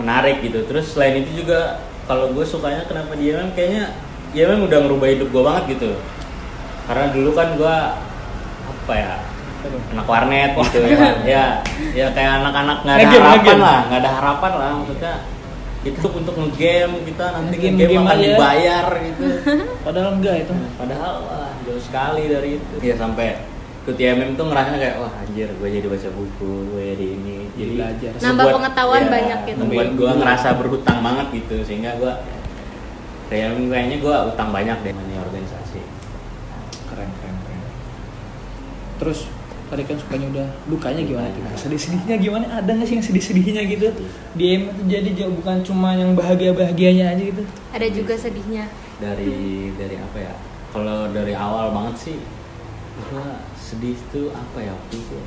menarik 0.00 0.40
gitu. 0.40 0.64
Terus 0.64 0.96
selain 0.96 1.20
itu 1.24 1.44
juga 1.44 1.84
kalau 2.08 2.32
gue 2.32 2.44
sukanya 2.44 2.88
kenapa 2.88 3.16
dia 3.16 3.36
memang 3.36 3.52
kayaknya 3.52 3.84
dia 4.32 4.44
memang 4.48 4.68
udah 4.68 4.78
ngerubah 4.84 5.08
hidup 5.12 5.28
gue 5.28 5.42
banget 5.44 5.64
gitu. 5.76 5.90
Karena 6.88 7.06
dulu 7.12 7.30
kan 7.36 7.48
gue 7.56 7.76
apa 8.68 8.94
ya 8.96 9.12
anak 9.92 10.06
warnet 10.06 10.54
gitu 10.54 10.86
ya 10.86 11.18
ya 11.26 11.44
ya 11.92 12.06
kayak 12.14 12.32
anak-anak 12.40 12.78
nggak 12.86 12.94
ada 12.94 13.18
harapan 13.18 13.58
lah 13.58 13.78
nggak 13.90 14.00
ada 14.00 14.10
harapan 14.14 14.52
lah 14.54 14.70
maksudnya 14.80 15.14
itu 15.88 16.02
untuk 16.04 16.34
ngegame 16.34 16.98
kita 17.02 17.24
nanti 17.30 17.54
Ngegame, 17.54 17.72
ngegame 17.74 17.90
game 17.90 18.02
akan 18.02 18.12
aja. 18.12 18.24
dibayar 18.24 18.86
gitu 19.00 19.22
padahal 19.86 20.10
enggak 20.16 20.36
itu 20.42 20.52
padahal 20.74 21.12
wah 21.24 21.50
jauh 21.62 21.82
sekali 21.82 22.22
dari 22.26 22.50
itu 22.56 22.74
ya 22.78 22.94
sampai 22.94 23.26
ikut 23.82 23.96
IMM 23.96 24.36
tuh 24.36 24.44
ngerasanya 24.46 24.78
kayak 24.78 24.96
wah 24.98 25.12
anjir 25.16 25.48
gue 25.48 25.68
jadi 25.70 25.86
baca 25.86 26.08
buku 26.12 26.50
gue 26.68 26.82
jadi 26.92 27.06
ini 27.10 27.36
Jadi 27.58 27.72
belajar. 27.74 28.10
Nambah 28.20 28.46
pengetahuan 28.54 29.04
banyak 29.08 29.38
gitu. 29.44 29.58
membuat 29.58 29.88
gue 29.92 30.10
ngerasa 30.14 30.48
berhutang 30.54 30.98
banget 31.00 31.26
gitu 31.34 31.56
sehingga 31.64 31.90
gue 31.96 32.12
kayak 33.26 33.48
kayaknya 33.58 33.96
gue 33.98 34.16
utang 34.28 34.48
banyak 34.48 34.76
deh 34.78 34.92
nih 34.92 35.18
organisasi 35.18 35.80
keren 36.86 37.10
keren 37.14 37.36
keren 37.40 37.60
terus 38.98 39.26
tadi 39.68 39.82
kan 39.84 39.96
sukanya 40.00 40.26
udah 40.32 40.48
dukanya 40.68 41.02
gimana 41.04 41.28
tuh? 41.30 41.40
Sedih 41.56 41.80
sedihnya 41.80 42.16
gimana? 42.16 42.44
Ada 42.48 42.70
nggak 42.74 42.86
sih 42.88 42.94
yang 42.98 43.06
sedih 43.06 43.24
sedihnya 43.24 43.62
gitu? 43.68 43.88
Di 44.34 44.44
M 44.56 44.62
itu 44.72 44.82
jadi 44.88 45.10
jauh 45.24 45.34
bukan 45.38 45.60
cuma 45.62 45.94
yang 45.94 46.16
bahagia 46.16 46.56
bahagianya 46.56 47.12
aja 47.14 47.22
gitu. 47.22 47.42
Ada 47.72 47.86
juga 47.92 48.14
sedihnya. 48.16 48.66
dari 48.98 49.70
dari 49.78 49.94
apa 49.94 50.18
ya? 50.18 50.34
Kalau 50.74 51.08
dari 51.14 51.32
awal 51.32 51.70
banget 51.70 51.96
sih 52.10 52.16
gue 52.98 53.26
sedih 53.54 53.94
tuh 54.10 54.34
apa 54.34 54.58
ya 54.58 54.74
waktu 54.74 54.98
itu 54.98 55.18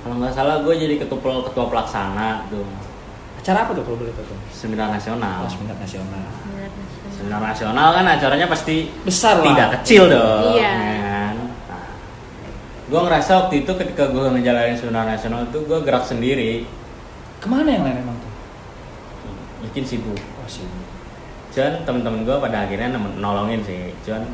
kalau 0.00 0.16
nggak 0.18 0.34
salah 0.34 0.64
gue 0.64 0.74
jadi 0.74 0.96
ketua 0.96 1.44
ketua 1.44 1.66
pelaksana 1.68 2.48
tuh. 2.48 2.64
Acara 3.40 3.64
apa 3.68 3.72
tuh 3.72 3.84
kalau 3.84 3.96
boleh 4.00 4.12
tahu 4.12 4.36
seminar 4.52 4.88
nasional. 4.92 5.44
Pas 5.44 5.56
minat 5.60 5.78
nasional. 5.80 6.26
Seminar 7.12 7.40
nasional. 7.40 7.88
Kan 7.92 8.04
acaranya 8.08 8.46
pasti 8.48 8.88
besar 9.04 9.40
lah. 9.40 9.46
tidak 9.52 9.68
kecil 9.80 10.08
dong. 10.08 10.56
Iya. 10.56 10.72
Ya 12.90 12.96
gue 12.98 13.00
ngerasa 13.06 13.30
waktu 13.46 13.54
itu 13.62 13.72
ketika 13.78 14.10
gue 14.10 14.24
ngejalanin 14.34 14.74
seminar 14.74 15.06
nasional 15.06 15.46
itu 15.46 15.62
gue 15.62 15.78
gerak 15.86 16.02
sendiri. 16.02 16.66
Ke 17.38 17.46
mana 17.46 17.70
yang 17.70 17.86
lain 17.86 18.02
emang 18.02 18.18
tuh? 18.18 18.32
Bikin 19.62 19.86
sibuk. 19.86 20.18
Oh 20.18 20.48
sih 20.50 20.66
cuman 21.50 21.82
temen-temen 21.82 22.22
gue 22.22 22.36
pada 22.38 22.66
akhirnya 22.66 22.98
nolongin 22.98 23.62
sih. 23.62 23.94
Cuman 24.02 24.26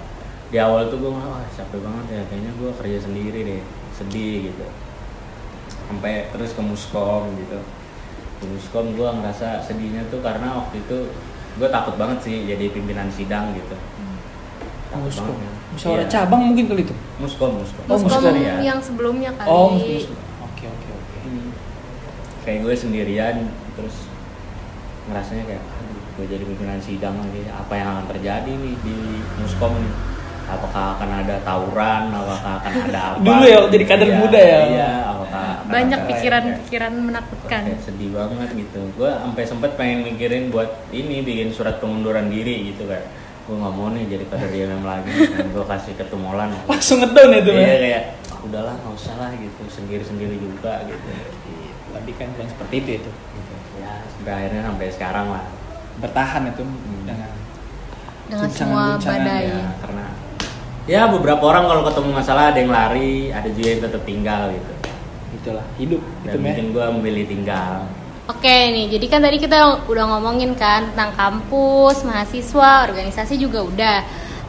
di 0.49 0.57
awal 0.57 0.89
tuh 0.89 1.05
gue 1.05 1.13
wah 1.13 1.45
capek 1.53 1.81
banget 1.85 2.07
ya 2.17 2.23
kayaknya 2.33 2.53
gue 2.57 2.71
kerja 2.81 2.99
sendiri 3.05 3.41
deh. 3.45 3.63
Sedih 3.93 4.49
gitu. 4.49 4.65
Sampai 5.93 6.33
terus 6.33 6.57
ke 6.57 6.63
muskom 6.65 7.29
gitu. 7.37 7.61
Ke 8.41 8.45
muskom 8.49 8.97
gue 8.97 9.05
ngerasa 9.05 9.61
sedihnya 9.61 10.09
tuh 10.09 10.25
karena 10.25 10.57
waktu 10.57 10.81
itu 10.81 11.13
gue 11.61 11.69
takut 11.69 12.01
banget 12.01 12.25
sih 12.25 12.49
jadi 12.49 12.73
pimpinan 12.73 13.13
sidang 13.13 13.53
gitu. 13.53 13.77
Takut 14.89 15.13
Muskom. 15.13 15.37
banget 15.37 15.56
musyawarah 15.77 16.03
Iya. 16.03 16.11
cabang 16.11 16.43
mungkin 16.43 16.65
kali 16.67 16.83
itu? 16.83 16.95
Muskom 17.17 17.51
muskom. 17.57 17.85
Oh, 17.85 17.95
Muskom. 17.95 18.09
Muskom 18.19 18.37
ya. 18.39 18.55
yang 18.65 18.81
sebelumnya 18.81 19.31
kali. 19.33 19.47
oh 19.47 19.69
muskom 19.71 20.17
oke 20.43 20.65
oke 20.67 20.89
oke. 20.91 21.17
Hmm. 21.23 21.49
kayak 22.43 22.59
gue 22.63 22.75
sendirian 22.75 23.37
terus 23.73 24.09
ngerasanya 25.07 25.45
kayak 25.47 25.63
aduh 25.63 26.03
gue 26.17 26.27
jadi 26.29 26.43
pimpinan 26.43 26.81
sidang 26.81 27.15
lagi. 27.15 27.45
Apa 27.47 27.73
yang 27.73 27.89
akan 27.93 28.07
terjadi 28.11 28.49
nih 28.51 28.75
di 28.81 28.97
muskom 29.37 29.77
nih? 29.77 29.95
Apakah 30.47 30.95
akan 30.95 31.11
ada 31.21 31.43
tawuran? 31.43 32.03
Apakah 32.09 32.53
akan 32.57 32.73
ada 32.87 33.01
apa? 33.09 33.19
Dulu 33.21 33.45
ya, 33.45 33.59
jadi 33.67 33.85
kader 33.85 34.07
Iya, 34.07 34.17
muda 34.17 34.39
ya? 34.41 34.59
iya. 34.65 34.91
Apakah 35.05 35.45
Banyak 35.67 36.01
pikiran-pikiran 36.07 36.93
menakutkan. 36.97 37.61
kayak 37.67 37.83
sedih 37.83 38.15
banget 38.15 38.49
gitu. 38.57 38.79
Gue 38.95 39.11
sampai 39.11 39.43
sempet 39.43 39.71
pengen 39.75 40.07
mikirin 40.07 40.49
buat 40.49 40.71
ini 40.89 41.21
bikin 41.21 41.51
surat 41.51 41.77
pengunduran 41.77 42.31
diri 42.31 42.71
gitu 42.71 42.87
kayak 42.87 43.11
gue 43.47 43.55
nggak 43.55 43.75
mau 43.75 43.89
nih 43.89 44.05
jadi 44.09 44.25
kader 44.27 44.49
DMM 44.49 44.83
lagi. 44.83 45.11
Kan 45.31 45.47
gue 45.49 45.65
kasih 45.65 45.93
ke 45.95 46.05
Tumolan 46.07 46.51
langsung 46.67 46.99
ngedown 46.99 47.31
itu 47.33 47.51
iya 47.51 47.63
ya? 47.63 47.77
Kayak 47.79 48.03
"Ah, 48.27 48.39
udahlah 48.43 48.75
nggak 48.75 48.95
usah 48.95 49.15
lah 49.17 49.31
gitu. 49.33 49.63
Sendiri 49.67 50.03
sendiri 50.03 50.35
juga 50.35 50.83
gitu. 50.85 51.07
Tapi 51.91 52.11
kan 52.15 52.27
bukan 52.35 52.49
seperti 52.49 52.75
itu 52.81 52.91
itu 53.01 53.11
ya 53.77 54.03
sampai 54.11 54.33
akhirnya 54.35 54.63
sampai 54.65 54.87
sekarang 54.91 55.27
lah. 55.31 55.45
Bertahan 55.97 56.43
itu 56.47 56.63
dengan 57.03 57.31
Dengan 58.27 58.49
semua 58.51 58.85
badai. 58.99 59.47
ya 59.47 59.63
karena 59.79 60.05
ya 60.85 61.03
beberapa 61.07 61.43
orang 61.47 61.65
kalau 61.67 61.83
ketemu 61.87 62.11
masalah 62.13 62.51
ada 62.51 62.59
yang 62.59 62.71
lari 62.71 63.31
ada 63.31 63.47
juga 63.47 63.69
yang 63.71 63.83
tetap 63.83 64.03
tinggal 64.03 64.43
gitu. 64.51 64.73
Itulah 65.39 65.67
hidup 65.79 66.03
dan 66.23 66.35
itu 66.35 66.39
mungkin 66.43 66.67
gue 66.75 66.87
memilih 66.99 67.25
tinggal 67.31 67.87
Oke 68.27 68.51
nih, 68.75 68.91
jadi 68.91 69.07
kan 69.07 69.23
tadi 69.23 69.39
kita 69.39 69.87
udah 69.87 70.05
ngomongin 70.19 70.59
kan 70.59 70.91
tentang 70.91 71.15
kampus, 71.15 72.03
mahasiswa, 72.03 72.83
organisasi 72.91 73.39
juga 73.39 73.63
udah. 73.63 73.99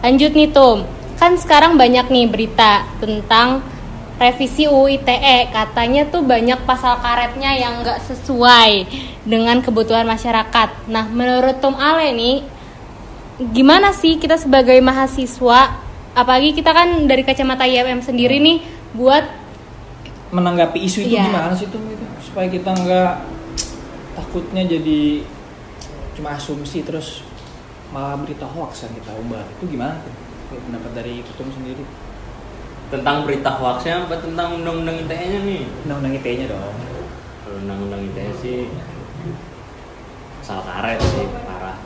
Lanjut 0.01 0.33
nih 0.33 0.49
Tum, 0.49 0.81
kan 1.21 1.37
sekarang 1.37 1.77
banyak 1.77 2.09
nih 2.09 2.25
berita 2.25 2.89
tentang 2.97 3.61
revisi 4.17 4.65
UU 4.65 4.97
ITE. 4.97 5.53
Katanya 5.53 6.09
tuh 6.09 6.25
banyak 6.25 6.65
pasal 6.65 6.97
karetnya 7.05 7.53
yang 7.53 7.85
nggak 7.85 8.01
sesuai 8.09 8.89
dengan 9.29 9.61
kebutuhan 9.61 10.09
masyarakat. 10.09 10.89
Nah, 10.89 11.05
menurut 11.13 11.61
Tum 11.61 11.77
Ale 11.77 12.17
nih, 12.17 12.41
gimana 13.53 13.93
sih 13.93 14.17
kita 14.17 14.41
sebagai 14.41 14.81
mahasiswa, 14.81 15.77
apalagi 16.17 16.57
kita 16.57 16.73
kan 16.73 17.05
dari 17.05 17.21
kacamata 17.21 17.69
IMM 17.69 18.01
sendiri 18.01 18.41
nih, 18.41 18.57
buat 18.97 19.21
menanggapi 20.33 20.81
isu 20.81 21.05
itu 21.05 21.13
Iya. 21.13 21.29
gimana 21.29 21.53
sih 21.53 21.69
gitu 21.69 21.77
supaya 22.25 22.49
kita 22.49 22.73
nggak 22.73 23.36
takutnya 24.17 24.65
jadi 24.65 25.21
cuma 26.17 26.33
asumsi 26.33 26.81
terus 26.81 27.21
malah 27.93 28.17
berita 28.17 28.49
hoax 28.49 28.89
yang 28.89 28.93
kita 28.97 29.13
ubah. 29.13 29.45
Itu 29.61 29.69
gimana 29.69 30.01
tuh? 30.01 30.13
Kalau 30.49 30.61
pendapat 30.65 30.91
dari 30.97 31.21
ketum 31.21 31.53
sendiri? 31.53 31.85
Tentang 32.89 33.29
berita 33.29 33.53
hoaxnya 33.53 34.09
apa 34.09 34.17
tentang 34.17 34.57
undang-undang 34.57 35.05
ITE-nya 35.05 35.39
nih? 35.45 35.63
Undang-undang 35.85 36.13
ITE-nya 36.17 36.45
dong. 36.49 36.75
Kalau 37.45 37.57
undang-undang 37.61 38.01
ITE 38.09 38.33
sih 38.41 38.59
asal 40.41 40.65
karet 40.65 40.97
sih 40.97 41.27
parah. 41.45 41.77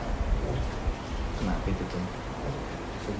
Kenapa 1.36 1.66
itu 1.68 1.84
tuh 1.92 2.04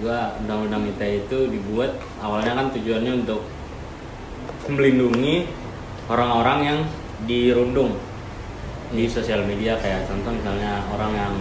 gua 0.01 0.35
undang-undang 0.41 0.89
ITE 0.89 1.29
itu 1.29 1.39
dibuat 1.53 2.01
awalnya 2.19 2.57
kan 2.59 2.67
tujuannya 2.73 3.13
untuk 3.23 3.45
melindungi 4.67 5.47
orang-orang 6.09 6.59
yang 6.65 6.79
dirundung 7.27 7.99
di 8.93 9.05
sosial 9.09 9.43
media 9.49 9.81
kayak 9.81 10.05
contoh 10.07 10.33
misalnya 10.37 10.85
orang 10.93 11.13
yang 11.17 11.35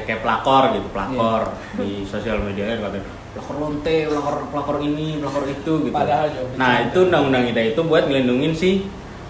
kayak 0.00 0.24
pelakor 0.24 0.72
gitu 0.72 0.88
pelakor 0.90 1.42
di 1.76 2.02
sosial 2.08 2.40
media 2.40 2.72
kan 2.72 2.88
katanya 2.88 3.04
pelakor 3.36 3.56
lonte 3.60 3.96
pelakor 4.08 4.36
pelakor 4.50 4.76
ini 4.82 5.06
pelakor 5.20 5.44
itu 5.46 5.72
gitu. 5.86 5.94
Padahal 5.94 6.26
jauh 6.32 6.48
nah 6.56 6.82
itu 6.82 6.98
undang-undang 7.06 7.44
ITE 7.52 7.76
itu 7.76 7.82
buat 7.84 8.04
ngelindungin 8.08 8.52
si 8.56 8.70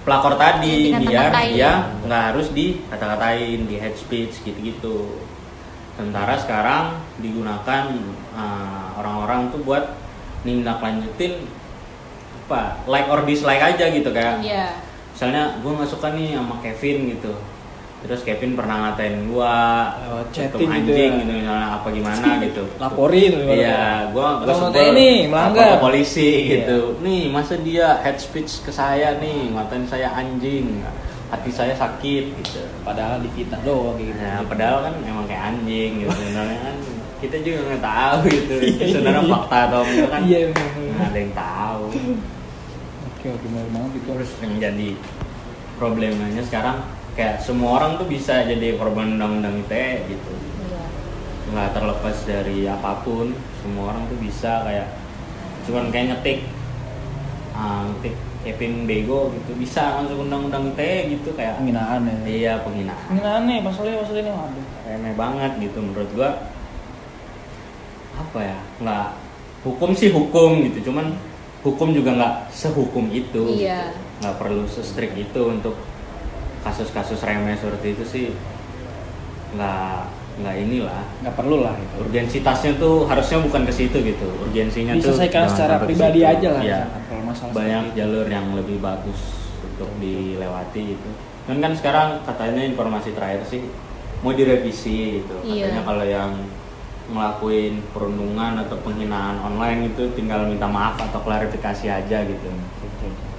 pelakor 0.06 0.40
tadi 0.40 0.94
biar 0.96 1.28
dikata-katain. 1.28 1.52
dia 1.52 1.72
nggak 2.08 2.22
harus 2.32 2.46
dikata-katain 2.56 3.60
di 3.68 3.76
hate 3.76 3.98
speech 3.98 4.40
gitu-gitu. 4.46 5.20
Sementara 5.98 6.40
sekarang 6.40 6.84
digunakan 7.20 7.92
uh, 8.32 8.96
orang-orang 8.96 9.52
tuh 9.52 9.60
buat 9.60 9.84
nindak 10.48 10.80
lanjutin 10.80 11.44
apa 12.48 12.82
like 12.90 13.06
or 13.06 13.22
dislike 13.22 13.62
aja 13.62 13.94
gitu 13.94 14.10
kayak 14.10 14.42
ya 14.42 14.74
misalnya 15.20 15.52
gue 15.60 15.68
nggak 15.68 15.90
suka 15.92 16.16
nih 16.16 16.32
sama 16.32 16.56
Kevin 16.64 17.12
gitu 17.12 17.32
terus 18.00 18.24
Kevin 18.24 18.56
pernah 18.56 18.88
ngatain 18.88 19.28
gua 19.28 19.52
Lewat 20.00 20.32
chatting 20.32 20.64
gitu 20.64 20.72
anjing 20.72 21.12
ya. 21.12 21.20
gitu 21.20 21.32
misalnya 21.36 21.66
apa 21.76 21.88
gimana 21.92 22.26
gitu 22.48 22.64
Laporin. 22.80 23.32
Iya, 23.44 24.08
gua 24.16 24.40
gua 24.40 24.54
sebel 24.56 24.96
ini 24.96 25.28
melanggar. 25.28 25.76
ke 25.76 25.84
polisi 25.84 26.24
Iya. 26.24 26.64
gitu. 26.64 26.96
Nih, 27.04 27.28
masa 27.28 27.60
dia 27.60 28.00
head 28.00 28.16
speech 28.16 28.64
ke 28.64 28.72
saya 28.72 29.20
nih, 29.20 29.52
ngatain 29.52 29.84
saya 29.84 30.08
anjing. 30.16 30.80
Hati 31.28 31.52
saya 31.52 31.76
sakit 31.76 32.24
gitu. 32.40 32.64
Padahal 32.80 33.20
difitnah 33.20 33.60
doang 33.60 33.92
kayak 34.00 34.08
gitu. 34.08 34.20
Nah, 34.24 34.40
padahal 34.48 34.78
kan 34.80 34.94
emang 35.04 35.24
kayak 35.28 35.42
anjing 35.52 35.90
gitu 36.00 36.12
sebenarnya 36.24 36.60
kan 36.64 36.76
kita 37.20 37.36
juga 37.44 37.58
nggak 37.68 37.82
tahu 37.84 38.18
gitu. 38.32 38.54
Iya, 38.64 38.84
sebenarnya 38.96 39.22
fakta 39.28 39.58
atau 39.68 39.80
enggak 39.84 40.08
kan 40.08 40.22
Iya, 40.24 40.38
ada 41.04 41.18
yang 41.20 41.32
tahu. 41.36 41.84
Oke, 43.20 43.36
oke, 43.36 43.46
benar 43.52 43.68
banget 43.68 43.92
itu. 44.00 44.08
Terus 44.16 44.32
yang 44.40 44.54
jadi 44.56 44.88
problemnya 45.76 46.40
sekarang 46.40 46.80
kayak 47.12 47.36
semua 47.36 47.76
orang 47.76 48.00
tuh 48.00 48.08
bisa 48.08 48.48
jadi 48.48 48.80
korban 48.80 49.20
undang-undang 49.20 49.60
ITE 49.60 50.08
gitu. 50.08 50.32
Iya. 50.64 50.80
nggak 51.52 51.68
terlepas 51.76 52.16
dari 52.24 52.64
apa 52.64 53.04
pun 53.04 53.36
semua 53.60 53.92
orang 53.92 54.08
tuh 54.08 54.16
bisa 54.24 54.64
kayak 54.64 54.96
cuman 55.68 55.92
kayak 55.92 56.16
ngetik 56.16 56.48
ah, 57.52 57.84
ngetik 57.92 58.16
Kevin 58.40 58.88
Bego 58.88 59.36
gitu 59.36 59.52
bisa 59.52 60.00
masuk 60.00 60.24
undang-undang 60.24 60.72
ITE 60.72 61.20
gitu 61.20 61.36
kayak 61.36 61.60
Penghinaan 61.60 62.08
ya. 62.08 62.16
iya 62.24 62.52
penghinaan 62.64 63.04
Penghinaan 63.04 63.42
nih, 63.44 63.58
pasalnya 63.60 64.00
pasal 64.00 64.16
ini 64.16 64.32
waduh. 64.32 64.66
remeh 64.88 65.12
banget 65.12 65.52
gitu 65.60 65.78
menurut 65.84 66.08
gua 66.16 66.30
apa 68.16 68.38
ya 68.40 68.56
nggak 68.80 69.06
hukum 69.60 69.92
sih 69.92 70.08
hukum 70.08 70.64
gitu 70.72 70.88
cuman 70.88 71.12
hukum 71.60 71.92
juga 71.92 72.10
nggak 72.12 72.34
sehukum 72.50 73.08
itu 73.08 73.42
Iya. 73.54 73.90
gitu. 73.90 73.98
nggak 74.20 74.36
perlu 74.36 74.64
se-strict 74.64 75.14
itu 75.14 75.40
untuk 75.42 75.76
kasus-kasus 76.60 77.20
remeh 77.20 77.54
seperti 77.54 77.86
itu 77.90 78.04
sih 78.04 78.26
nggak 79.50 79.96
nggak 80.40 80.56
inilah 80.58 81.02
Nggak 81.20 81.34
perlu 81.34 81.56
lah 81.60 81.74
itu. 81.74 81.94
urgensitasnya 82.00 82.72
tuh 82.76 83.04
harusnya 83.04 83.38
bukan 83.40 83.62
ke 83.62 83.72
situ 83.74 83.96
gitu 83.98 84.26
urgensinya 84.40 84.94
tuh 84.94 85.12
Diselesaikan 85.12 85.32
jangan 85.42 85.50
secara 85.50 85.74
pribadi 85.78 86.20
aja 86.22 86.48
lah. 86.50 86.62
Iya. 86.62 86.80
Kalau 87.04 87.22
masalah 87.22 87.52
banyak 87.52 87.84
jalur 87.92 88.26
yang 88.26 88.46
lebih 88.54 88.78
bagus 88.78 89.20
untuk 89.60 89.90
dilewati 89.98 90.94
itu 90.94 91.10
dan 91.42 91.56
kan 91.58 91.72
sekarang 91.74 92.08
katanya 92.22 92.62
informasi 92.62 93.10
terakhir 93.10 93.42
sih 93.44 93.60
mau 94.20 94.30
direvisi 94.30 95.18
gitu 95.18 95.36
Iya. 95.42 95.66
katanya 95.66 95.82
kalau 95.82 96.04
yang 96.06 96.30
ngelakuin 97.10 97.82
perundungan 97.90 98.54
atau 98.62 98.78
penghinaan 98.80 99.42
online 99.42 99.90
itu 99.90 100.10
tinggal 100.14 100.46
minta 100.46 100.70
maaf 100.70 100.94
atau 100.96 101.20
klarifikasi 101.20 101.86
aja 101.90 102.18
gitu. 102.22 102.48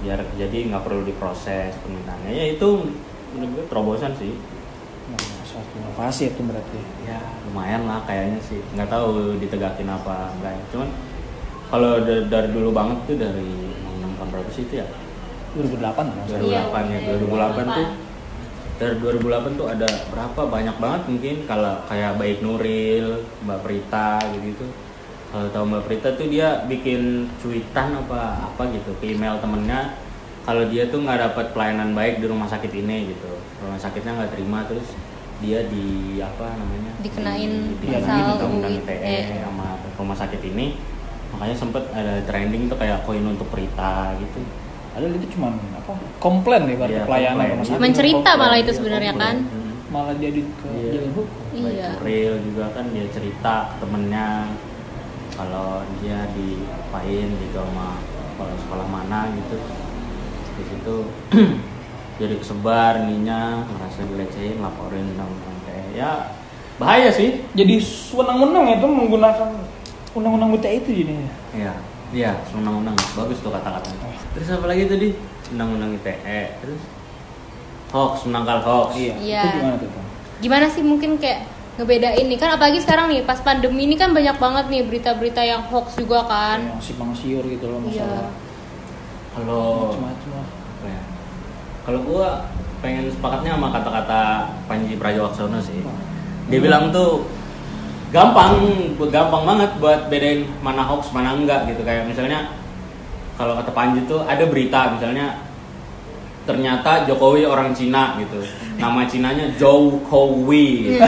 Biar 0.04 0.20
jadi 0.36 0.56
nggak 0.68 0.82
perlu 0.84 1.02
diproses 1.02 1.72
permintaannya. 1.80 2.30
Ya 2.30 2.44
itu 2.52 2.68
menurut 3.32 3.50
gue 3.56 3.64
terobosan 3.72 4.12
sih. 4.18 4.36
Nah, 5.12 5.18
suatu 5.42 5.72
inovasi 5.76 6.36
itu 6.36 6.40
berarti. 6.44 6.78
ya 7.02 7.18
lumayan 7.48 7.88
lah 7.88 8.04
kayaknya 8.04 8.38
sih. 8.44 8.60
Nggak 8.76 8.92
tahu 8.92 9.36
ditegakin 9.40 9.88
apa 9.88 10.30
enggak 10.38 10.52
ya. 10.54 10.64
cuman 10.70 10.88
kalau 11.72 11.92
da- 12.04 12.26
dari 12.28 12.48
dulu 12.52 12.70
banget 12.70 12.98
tuh 13.08 13.16
dari 13.16 13.48
tahun 14.20 14.28
berapa 14.28 14.50
sih 14.52 14.62
itu 14.68 14.74
ya? 14.78 14.86
2008 15.52 16.04
kan? 16.08 16.24
2008 16.28 16.44
Iya, 16.48 16.60
ya 16.62 16.98
iya, 17.00 17.10
2008 17.18 17.66
tuh 17.76 17.86
dari 18.82 18.98
2008 18.98 19.54
tuh 19.54 19.70
ada 19.70 19.86
berapa? 20.10 20.40
Banyak 20.50 20.76
banget 20.82 21.02
mungkin. 21.06 21.36
Kalau 21.46 21.86
kayak 21.86 22.18
baik 22.18 22.42
Nuril 22.42 23.22
Mbak 23.46 23.60
Prita 23.62 24.18
gitu 24.34 24.42
gitu 24.50 24.66
kalau 25.32 25.48
tahu 25.48 25.64
Mbak 25.64 25.82
Prita 25.88 26.08
tuh 26.12 26.28
dia 26.28 26.60
bikin 26.68 27.24
cuitan 27.40 27.96
apa 27.96 28.52
apa 28.52 28.68
gitu 28.68 28.92
ke 29.00 29.16
email 29.16 29.40
temennya. 29.40 29.96
Kalau 30.44 30.68
dia 30.68 30.92
tuh 30.92 31.00
nggak 31.00 31.32
dapat 31.32 31.46
pelayanan 31.56 31.96
baik 31.96 32.20
di 32.20 32.28
rumah 32.28 32.44
sakit 32.44 32.68
ini 32.68 33.16
gitu. 33.16 33.32
Rumah 33.64 33.80
sakitnya 33.80 34.12
nggak 34.12 34.32
terima 34.36 34.68
terus 34.68 34.92
dia 35.40 35.64
di 35.72 36.20
apa 36.20 36.52
namanya? 36.52 36.92
Dikenain 37.00 37.52
di, 37.80 37.86
pasal 37.88 38.36
undang-undang. 38.36 38.76
ITE 38.84 39.40
sama 39.40 39.80
rumah 39.96 40.16
sakit 40.20 40.40
ini. 40.52 40.76
Makanya 41.32 41.56
sempet 41.56 41.84
ada 41.96 42.20
trending 42.28 42.68
tuh 42.68 42.76
kayak 42.76 43.08
koin 43.08 43.24
untuk 43.24 43.48
Prita 43.48 44.12
gitu 44.20 44.44
Padahal 44.92 45.12
itu 45.16 45.26
cuma 45.32 45.48
apa? 45.52 45.92
Komplain 46.18 46.62
ya 46.64 46.76
berarti 46.76 46.94
Iya, 46.94 47.04
pelayanan 47.04 47.44
komplain. 47.46 47.64
sakit. 47.64 47.80
Mencerita 47.80 48.16
Komplain, 48.30 48.40
malah 48.40 48.58
itu 48.58 48.70
iya, 48.70 48.78
sebenarnya 48.78 49.12
kan? 49.16 49.36
Hmm. 49.42 49.72
Malah 49.88 50.14
jadi 50.16 50.40
ke 50.40 50.68
Iya. 50.68 50.90
jalur 50.92 51.12
hukum. 51.16 51.44
Iya. 51.68 51.88
Real 52.00 52.34
juga 52.40 52.64
kan 52.72 52.84
dia 52.92 53.06
cerita 53.08 53.54
temennya 53.76 54.28
kalau 55.32 55.68
dia 55.98 56.28
diapain 56.32 57.28
gitu 57.32 57.56
sama 57.56 57.88
sekolah 58.32 58.56
sekolah 58.58 58.86
mana 58.86 59.20
gitu 59.32 59.56
di 60.52 60.64
situ 60.68 60.96
jadi 62.20 62.34
kesebar 62.36 63.00
ininya 63.00 63.64
merasa 63.64 64.04
dilecehin 64.04 64.60
laporin 64.60 65.08
undang-undang 65.08 65.56
kayak 65.64 65.86
ya 65.96 66.12
bahaya 66.76 67.08
sih 67.08 67.40
Jadi 67.52 67.80
wewenang-wenang 68.12 68.76
itu 68.76 68.86
menggunakan 68.86 69.50
undang-undang 70.12 70.52
UTE 70.52 70.76
itu 70.78 70.90
jadinya. 71.04 71.32
Iya, 71.56 71.72
iya, 72.12 72.32
undang-undang 72.52 72.96
bagus 73.16 73.38
tuh 73.40 73.50
kata-katanya. 73.50 74.08
Terus 74.36 74.48
apa 74.52 74.66
lagi 74.68 74.84
tadi? 74.88 75.08
Undang-undang 75.52 75.96
ITE, 76.00 76.40
terus 76.64 76.80
hoax, 77.92 78.24
menangkal 78.24 78.60
hoax. 78.64 78.96
Iya. 78.96 79.14
Iya. 79.20 79.42
Itu 79.44 79.56
gimana 79.60 79.76
tuh? 79.76 79.88
Bang? 79.92 80.06
Gimana 80.42 80.66
sih 80.72 80.82
mungkin 80.82 81.10
kayak 81.20 81.40
ngebedain 81.72 82.26
nih 82.28 82.36
kan 82.36 82.52
apalagi 82.52 82.84
sekarang 82.84 83.08
nih 83.08 83.24
pas 83.24 83.40
pandemi 83.40 83.88
ini 83.88 83.96
kan 83.96 84.12
banyak 84.12 84.36
banget 84.36 84.64
nih 84.68 84.82
berita-berita 84.84 85.40
yang 85.40 85.64
hoax 85.72 85.96
juga 85.96 86.24
kan. 86.28 86.60
Yang 86.76 86.92
simpang 86.92 87.12
siur 87.16 87.44
gitu 87.48 87.64
loh 87.68 87.80
Iya. 87.88 88.04
masalah. 88.04 88.30
Kalau 89.32 89.64
ya? 90.84 91.00
Kalau 91.82 92.00
gua 92.04 92.28
pengen 92.84 93.08
sepakatnya 93.08 93.56
sama 93.56 93.68
kata-kata 93.72 94.20
Panji 94.68 94.98
Pragiwaksono 94.98 95.58
sih. 95.62 95.80
Dia 96.50 96.58
bilang 96.60 96.90
tuh 96.92 97.24
gampang, 98.12 98.52
gampang 99.08 99.42
banget 99.42 99.70
buat 99.80 100.00
bedain 100.06 100.44
mana 100.60 100.84
hoax 100.84 101.08
mana 101.10 101.32
enggak 101.32 101.64
gitu 101.66 101.80
kayak 101.80 102.04
misalnya 102.04 102.52
kalau 103.34 103.56
kata 103.56 103.72
Panji 103.72 104.04
tuh 104.04 104.20
ada 104.22 104.44
berita 104.44 104.92
misalnya 104.92 105.40
ternyata 106.44 107.06
Jokowi 107.06 107.46
orang 107.46 107.72
Cina 107.72 108.18
gitu 108.18 108.42
nama 108.76 109.06
Cinanya 109.06 109.46
Jokowi 109.56 110.90
gitu. 110.90 111.00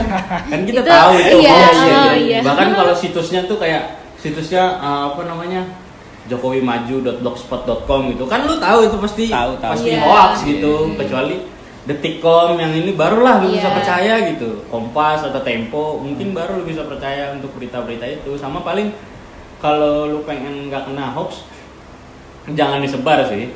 kan 0.48 0.60
kita 0.62 0.80
Itu- 0.80 0.88
tahu 0.88 1.12
itu 1.18 1.36
iya, 1.42 1.52
hoax 1.52 1.74
oh, 1.74 1.84
gitu. 1.84 2.08
iya. 2.24 2.38
bahkan 2.40 2.68
kalau 2.72 2.94
situsnya 2.94 3.40
tuh 3.44 3.58
kayak 3.58 4.00
situsnya 4.16 4.78
uh, 4.78 5.12
apa 5.12 5.26
namanya 5.26 5.60
jokowimaju.blogspot.com 6.24 8.00
gitu 8.16 8.24
kan 8.24 8.46
lu 8.46 8.56
tahu 8.56 8.78
itu 8.86 8.96
pasti 8.96 9.24
Tahu, 9.28 9.50
tahu. 9.60 9.72
pasti 9.76 9.90
Iya. 9.92 10.00
hoax 10.00 10.32
gitu 10.46 10.72
Iya. 10.88 10.96
kecuali 11.04 11.36
detikcom 11.84 12.56
yang 12.56 12.72
ini 12.72 12.92
barulah 12.92 13.38
lu 13.38 13.52
bisa 13.52 13.68
Iya. 13.68 13.76
percaya 13.76 14.14
gitu 14.26 14.64
kompas 14.66 15.20
atau 15.22 15.40
tempo 15.40 15.98
mungkin 15.98 16.32
baru 16.32 16.56
lu 16.56 16.64
bisa 16.64 16.80
percaya 16.82 17.30
untuk 17.30 17.52
berita-berita 17.52 18.08
itu 18.10 18.34
sama 18.34 18.60
paling 18.60 18.88
kalau 19.58 20.08
lu 20.08 20.20
pengen 20.22 20.66
nggak 20.66 20.84
kena 20.84 21.12
hoax 21.12 21.44
jangan 22.50 22.80
disebar 22.80 23.24
sih 23.24 23.52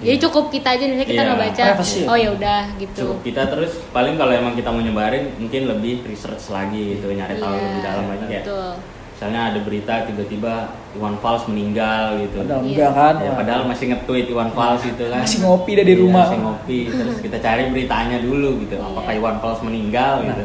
Jadi 0.00 0.16
cukup 0.18 0.48
kita 0.48 0.72
aja 0.72 0.82
nih 0.82 1.04
kita 1.04 1.12
Iya. 1.14 1.28
ngebaca. 1.30 1.62
Privacy. 1.70 2.08
Oh 2.08 2.16
ya 2.16 2.32
udah 2.32 2.72
gitu. 2.74 3.04
cukup 3.04 3.20
kita 3.20 3.42
terus 3.46 3.84
paling 3.90 4.16
kalau 4.16 4.32
emang 4.32 4.56
kita 4.56 4.66
mau 4.66 4.80
nyebarin 4.80 5.28
mungkin 5.36 5.68
lebih 5.68 6.00
research 6.02 6.48
lagi 6.48 6.96
gitu 6.96 7.12
nyari 7.12 7.36
tahu 7.36 7.52
Iya, 7.52 7.62
lebih 7.68 7.80
dalam 7.84 8.04
lagi 8.08 8.24
kayak 8.24 8.44
Betul. 8.48 8.72
Misalnya 9.20 9.52
ada 9.52 9.60
berita 9.60 10.08
tiba-tiba 10.08 10.54
Iwan 10.96 11.20
Fals 11.20 11.44
meninggal 11.44 12.16
gitu 12.18 12.40
Padahal 12.40 12.64
Iya. 12.64 12.68
enggak 12.72 12.90
kan? 12.90 13.14
Ya, 13.20 13.30
padahal 13.36 13.62
masih 13.68 13.84
nge-tweet 13.92 14.26
Iwan 14.26 14.48
Fals 14.50 14.80
itu 14.82 15.04
kan 15.04 15.20
Masih 15.20 15.38
ngopi 15.44 15.72
dari 15.76 15.92
Iya, 15.92 16.00
rumah. 16.00 16.24
masih 16.24 16.38
ngopi 16.40 16.78
terus 16.88 17.16
kita 17.20 17.36
cari 17.36 17.68
beritanya 17.68 18.16
dulu 18.16 18.64
gitu 18.64 18.80
apakah 18.80 19.12
Iya. 19.12 19.20
Iwan 19.20 19.36
Fals 19.38 19.60
meninggal 19.60 20.14
Nah, 20.16 20.28
gitu 20.32 20.44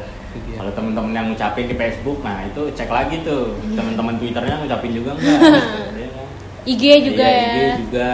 kalau 0.51 0.71
teman-teman 0.73 1.11
yang 1.13 1.27
ngucapin 1.31 1.65
di 1.65 1.75
Facebook 1.77 2.19
nah 2.19 2.43
itu 2.43 2.61
cek 2.69 2.91
lagi 2.91 3.15
tuh 3.23 3.55
Iya. 3.55 3.79
teman-teman 3.79 4.13
Twitternya 4.19 4.55
ngucapin 4.59 4.91
juga 4.91 5.09
enggak 5.15 5.39
gitu, 5.39 5.95
ya 5.95 6.09
kan? 6.11 6.27
IG 6.67 6.83
juga 7.07 7.23
Iya, 7.23 7.31
ya. 7.31 7.47
IG 7.47 7.57
juga 7.79 8.09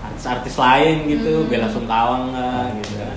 artis-artis 0.00 0.54
lain 0.56 0.96
gitu 1.08 1.32
Hmm. 1.36 1.48
Bella 1.50 1.68
Sungkawang 1.68 2.22
enggak 2.30 2.66
gitu 2.78 2.94
kan 2.94 3.10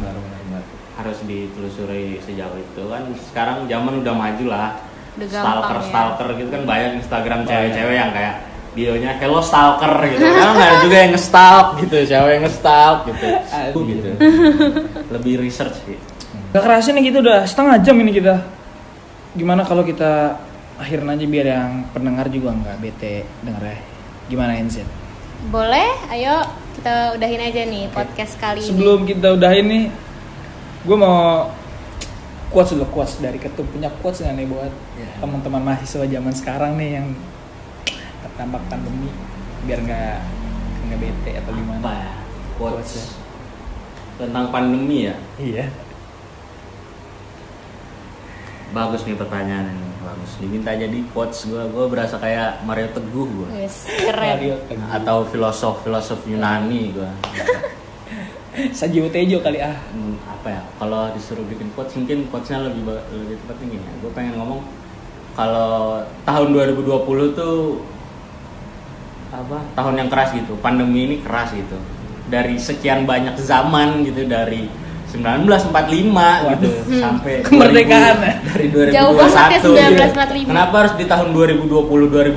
harus 0.98 1.17
ditelusuri 1.24 2.17
sejauh 2.20 2.58
itu 2.58 2.84
kan 2.84 3.02
sekarang 3.24 3.58
zaman 3.65 4.02
udah 4.02 4.13
maju 4.13 4.46
lah 4.48 4.70
Udah 5.17 5.28
stalker 5.28 5.76
ya. 5.76 5.84
stalker 5.91 6.28
gitu 6.39 6.50
kan 6.50 6.62
banyak 6.63 6.91
Instagram 7.00 7.39
Banyak. 7.43 7.50
cewek-cewek 7.52 7.95
yang 7.95 8.12
kayak 8.12 8.36
bionya 8.71 9.12
hello 9.19 9.43
stalker 9.43 9.93
gitu 10.08 10.24
kan 10.24 10.56
ada 10.56 10.76
juga 10.80 10.95
yang 10.95 11.12
nge-stalk 11.12 11.67
gitu 11.84 11.95
cewek 12.08 12.32
yang 12.39 12.43
nge-stalk 12.47 12.97
gitu 13.12 13.28
Aduh. 13.52 13.84
gitu 13.84 14.10
lebih 15.15 15.34
research 15.43 15.76
sih 15.84 16.00
Gak 16.52 16.67
kerasa 16.67 16.91
nih 16.91 17.08
kita 17.08 17.24
udah 17.24 17.47
setengah 17.47 17.80
jam 17.80 17.95
ini 18.04 18.12
kita. 18.12 18.43
Gimana 19.39 19.63
kalau 19.63 19.88
kita 19.88 20.36
akhirin 20.76 21.08
aja 21.08 21.24
biar 21.24 21.47
yang 21.47 21.71
pendengar 21.95 22.28
juga 22.28 22.52
nggak 22.52 22.76
bete 22.84 23.24
denger 23.39 23.63
ya. 23.71 23.78
Gimana 24.28 24.60
Enzen? 24.60 24.84
Boleh, 25.47 25.88
ayo 26.12 26.43
kita 26.76 27.15
udahin 27.15 27.39
aja 27.39 27.62
nih 27.63 27.88
podcast 27.95 28.36
kali 28.36 28.60
ini. 28.60 28.67
Sebelum 28.67 29.08
kita 29.08 29.32
udahin 29.32 29.65
nih, 29.71 29.84
gue 30.84 30.97
mau 31.00 31.47
quotes 32.51 32.71
dulu 32.71 32.85
quotes 32.89 33.17
dari 33.17 33.37
ketum 33.37 33.63
punya 33.65 33.87
quotes 33.97 34.19
nggak 34.19 34.35
nih 34.35 34.47
buat 34.47 34.73
Ya. 34.93 35.07
teman-teman 35.17 35.61
mahasiswa 35.63 36.03
zaman 36.05 36.33
sekarang 36.33 36.75
nih 36.75 36.89
yang 36.93 37.07
terdampak 38.21 38.61
pandemi 38.67 39.07
biar 39.63 39.79
nggak 39.79 40.15
nggak 40.83 40.99
bete 40.99 41.31
atau 41.37 41.51
gimana? 41.51 41.79
apa 41.79 41.91
ya 41.95 42.11
Quotes 42.53 42.91
ya. 42.91 43.01
quotes 43.01 43.03
tentang 44.19 44.45
pandemi 44.49 45.07
ya 45.07 45.15
Iya. 45.37 45.65
bagus 48.71 49.03
nih 49.03 49.15
pertanyaan 49.15 49.67
ini 49.67 49.87
bagus 50.01 50.31
diminta 50.37 50.71
jadi 50.71 50.99
coach 51.09 51.43
gue 51.45 51.63
gue 51.65 51.85
berasa 51.87 52.15
kayak 52.17 52.63
Mario 52.63 52.87
Teguh 52.89 53.27
gue 53.27 53.47
Wes, 53.53 53.83
keren 53.99 54.15
Radio 54.33 54.55
Teguh. 54.65 54.87
atau 54.89 55.17
filosof 55.25 55.81
filosof 55.81 56.23
Yunani 56.23 56.93
gue 56.93 57.09
Sajio 58.51 59.07
Tejo 59.07 59.39
kali 59.39 59.59
ah. 59.59 59.79
Hmm, 59.89 60.19
apa 60.21 60.47
ya 60.49 60.61
kalau 60.75 61.07
disuruh 61.11 61.47
bikin 61.47 61.71
quotes 61.71 61.95
mungkin 61.95 62.27
quotesnya 62.27 62.67
lebih 62.67 62.83
lebih 63.09 63.35
tepatnya 63.39 63.65
gini 63.69 63.83
ya 63.83 63.93
gue 63.97 64.11
pengen 64.11 64.33
ngomong 64.35 64.59
kalau 65.31 66.03
tahun 66.21 66.47
2020 66.51 66.83
tuh 67.31 67.79
apa 69.31 69.63
tahun 69.73 69.93
yang 69.95 70.09
keras 70.11 70.35
gitu 70.35 70.59
pandemi 70.59 71.07
ini 71.07 71.15
keras 71.21 71.55
gitu 71.55 71.79
dari 72.27 72.59
sekian 72.59 73.07
banyak 73.07 73.39
zaman 73.39 74.03
gitu 74.03 74.27
dari 74.27 74.67
1945 75.11 76.51
gitu 76.51 76.69
sampai 76.97 77.33
Kemerdekaan 77.47 78.15
2000 78.17 78.23
ya? 78.23 78.33
dari 78.41 78.65
2021 78.67 78.95
Jauh 78.95 79.13
banget 79.13 79.35
ya, 79.35 79.47
gitu. 79.53 79.69
1945. 79.71 80.51
kenapa 80.51 80.75
harus 80.77 80.93
di 80.95 81.05
tahun 81.05 81.27
2020 81.31 81.67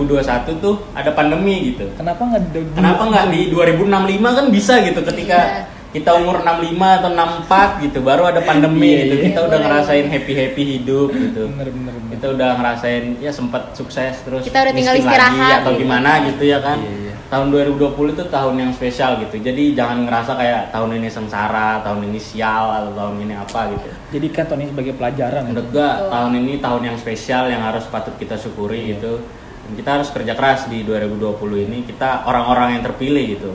2021 0.06 0.62
tuh 0.62 0.74
ada 0.90 1.10
pandemi 1.10 1.54
gitu 1.70 1.86
Kenapa 1.94 2.22
nggak 2.24 2.42
di- 2.50 2.70
Kenapa 2.74 3.02
nggak 3.04 3.26
di 3.30 3.40
2065 3.50 4.38
kan 4.38 4.46
bisa 4.50 4.74
gitu 4.82 5.00
ketika 5.04 5.38
Iya. 5.38 5.73
Kita 5.94 6.10
umur 6.12 6.42
65 6.42 6.74
atau 6.98 7.08
64 7.08 7.78
gitu 7.80 7.98
baru 8.00 8.26
ada 8.26 8.42
pandemi 8.42 8.90
Iya, 8.90 8.98
gitu 9.00 9.14
iya. 9.14 9.24
kita 9.24 9.40
udah 9.40 9.50
Boleh. 9.52 9.64
ngerasain 9.64 10.06
happy 10.08 10.32
happy 10.34 10.62
hidup 10.74 11.08
gitu 11.08 11.42
Bener 11.48 11.68
bener 11.70 11.94
bener. 11.94 12.10
kita 12.12 12.26
udah 12.30 12.50
ngerasain 12.54 13.04
ya 13.18 13.30
sempat 13.30 13.62
sukses 13.72 14.14
terus 14.20 14.42
Kita 14.42 14.58
udah 14.60 14.74
tinggal 14.74 14.96
istirahat 14.96 15.38
lagi, 15.40 15.58
atau 15.62 15.72
gitu. 15.72 15.80
gimana 15.80 16.10
gitu 16.26 16.42
ya 16.44 16.58
kan 16.58 16.78
Iya, 16.78 16.92
iya. 17.00 17.12
tahun 17.24 17.46
2020 17.48 17.94
itu 18.10 18.24
tahun 18.28 18.54
yang 18.58 18.70
spesial 18.70 19.10
gitu 19.18 19.34
jadi 19.38 19.62
jangan 19.72 19.98
ngerasa 20.02 20.32
kayak 20.34 20.60
tahun 20.68 20.90
ini 20.96 21.08
sengsara 21.08 21.70
tahun 21.80 22.00
ini 22.04 22.18
sial 22.18 22.64
atau 22.72 22.90
tahun 22.92 23.14
ini 23.20 23.34
apa 23.34 23.60
gitu 23.70 23.88
Jadikan 24.12 24.44
tahun 24.44 24.60
ini 24.60 24.70
sebagai 24.70 24.94
pelajaran. 24.94 25.42
menurut 25.44 25.68
gua 25.70 25.88
Betul. 25.94 26.10
tahun 26.10 26.32
ini 26.36 26.52
tahun 26.58 26.82
yang 26.84 26.96
spesial 26.96 27.44
yang 27.48 27.62
harus 27.62 27.86
patut 27.86 28.14
kita 28.14 28.34
syukuri 28.34 28.92
gitu 28.92 29.22
dan 29.62 29.72
kita 29.74 29.90
harus 29.92 30.08
kerja 30.10 30.34
keras 30.34 30.66
di 30.66 30.82
2020 30.82 31.38
ini 31.64 31.78
kita 31.84 32.22
orang-orang 32.24 32.76
yang 32.76 32.82
terpilih 32.82 33.24
gitu 33.32 33.52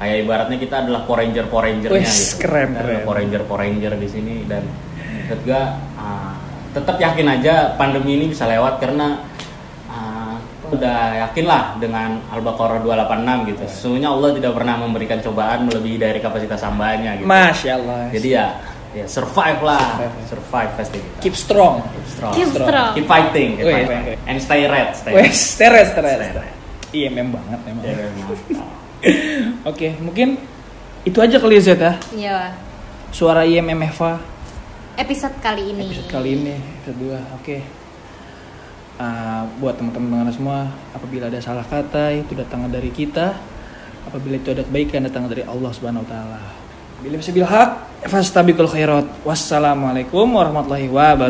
kayak 0.00 0.16
ibaratnya 0.24 0.56
kita 0.56 0.74
adalah 0.80 1.04
Power 1.04 1.20
Ranger 1.20 1.44
Power 1.52 1.64
Rangernya 1.68 2.00
Wes, 2.00 2.32
gitu 2.32 2.48
keren, 2.48 2.72
Kita 2.72 2.80
keren. 2.80 3.00
Power 3.04 3.16
Ranger 3.20 3.42
Power 3.44 3.60
Ranger 3.68 3.92
di 4.00 4.08
sini 4.08 4.34
dan 4.48 4.64
menurut 5.28 5.40
gua 5.44 5.62
ah, 6.00 6.32
tetap 6.72 6.96
yakin 6.96 7.26
aja 7.28 7.76
pandemi 7.76 8.16
ini 8.16 8.32
bisa 8.32 8.48
lewat 8.48 8.80
karena 8.80 9.20
ah, 9.92 10.40
udah 10.72 11.28
yakin 11.28 11.44
lah 11.44 11.76
dengan 11.76 12.16
Al-Baqarah 12.32 12.80
286 12.80 13.50
gitu 13.52 13.62
sesungguhnya 13.68 14.08
Allah 14.08 14.28
tidak 14.40 14.52
pernah 14.56 14.74
memberikan 14.80 15.18
cobaan 15.20 15.68
melebihi 15.68 15.98
dari 16.00 16.18
kapasitas 16.24 16.64
hambanya 16.64 17.20
gitu 17.20 17.28
Masya 17.28 17.72
Allah. 17.76 18.08
jadi 18.08 18.28
ya 18.32 18.46
ya 18.90 19.06
survive 19.06 19.60
lah 19.62 20.02
Survive, 20.02 20.26
survive 20.26 20.70
pasti 20.80 20.98
kita 20.98 21.20
keep 21.20 21.36
strong. 21.36 21.84
Keep 21.84 22.08
strong. 22.08 22.32
Keep 22.34 22.48
strong. 22.56 22.90
Keep 22.96 23.06
fighting. 23.06 23.50
Keep 23.60 23.68
fighting. 23.68 24.00
weh, 24.00 24.16
weh. 24.16 24.28
And 24.32 24.40
stay 24.40 24.64
red. 24.64 24.96
Stay 24.96 25.12
Wes, 25.12 25.60
teres 25.60 25.92
teres. 25.92 26.18
Stay 26.18 26.40
red. 26.40 26.56
IMM 26.90 27.28
banget 27.30 27.60
emang. 27.70 27.84
Ya, 27.86 28.08
mantap. 28.10 28.79
Oke, 29.70 29.96
mungkin 30.00 30.36
itu 31.04 31.18
aja 31.20 31.40
kali 31.40 31.56
ya 31.56 31.62
Zed 31.64 31.80
ya. 31.80 31.92
Iya 32.12 32.38
Suara 33.10 33.42
IMM 33.48 33.90
Eva 33.90 34.20
episode 35.00 35.32
kali 35.40 35.72
ini 35.72 35.88
episode 35.88 36.12
kali 36.12 36.30
ini 36.36 36.54
episode 36.84 36.98
2. 37.00 37.36
Oke. 37.40 37.58
Ah, 39.00 39.48
buat 39.56 39.80
teman-teman 39.80 40.28
semua, 40.28 40.68
apabila 40.92 41.32
ada 41.32 41.40
salah 41.40 41.64
kata 41.64 42.12
itu 42.12 42.36
datang 42.36 42.68
dari 42.68 42.92
kita. 42.92 43.32
Apabila 44.04 44.36
itu 44.36 44.52
ada 44.52 44.60
kebaikan 44.60 45.08
datang 45.08 45.24
dari 45.24 45.40
Allah 45.48 45.72
Subhanahu 45.72 46.04
wa 46.04 46.08
taala. 46.08 46.40
Bila 47.00 47.16
bisa 47.16 47.32
bil 47.32 47.48
haq, 47.48 48.04
fastabiqul 48.04 48.68
khairat. 48.68 49.08
Wassalamualaikum 49.24 50.28
warahmatullahi 50.36 50.92
wabarakatuh. 50.92 51.28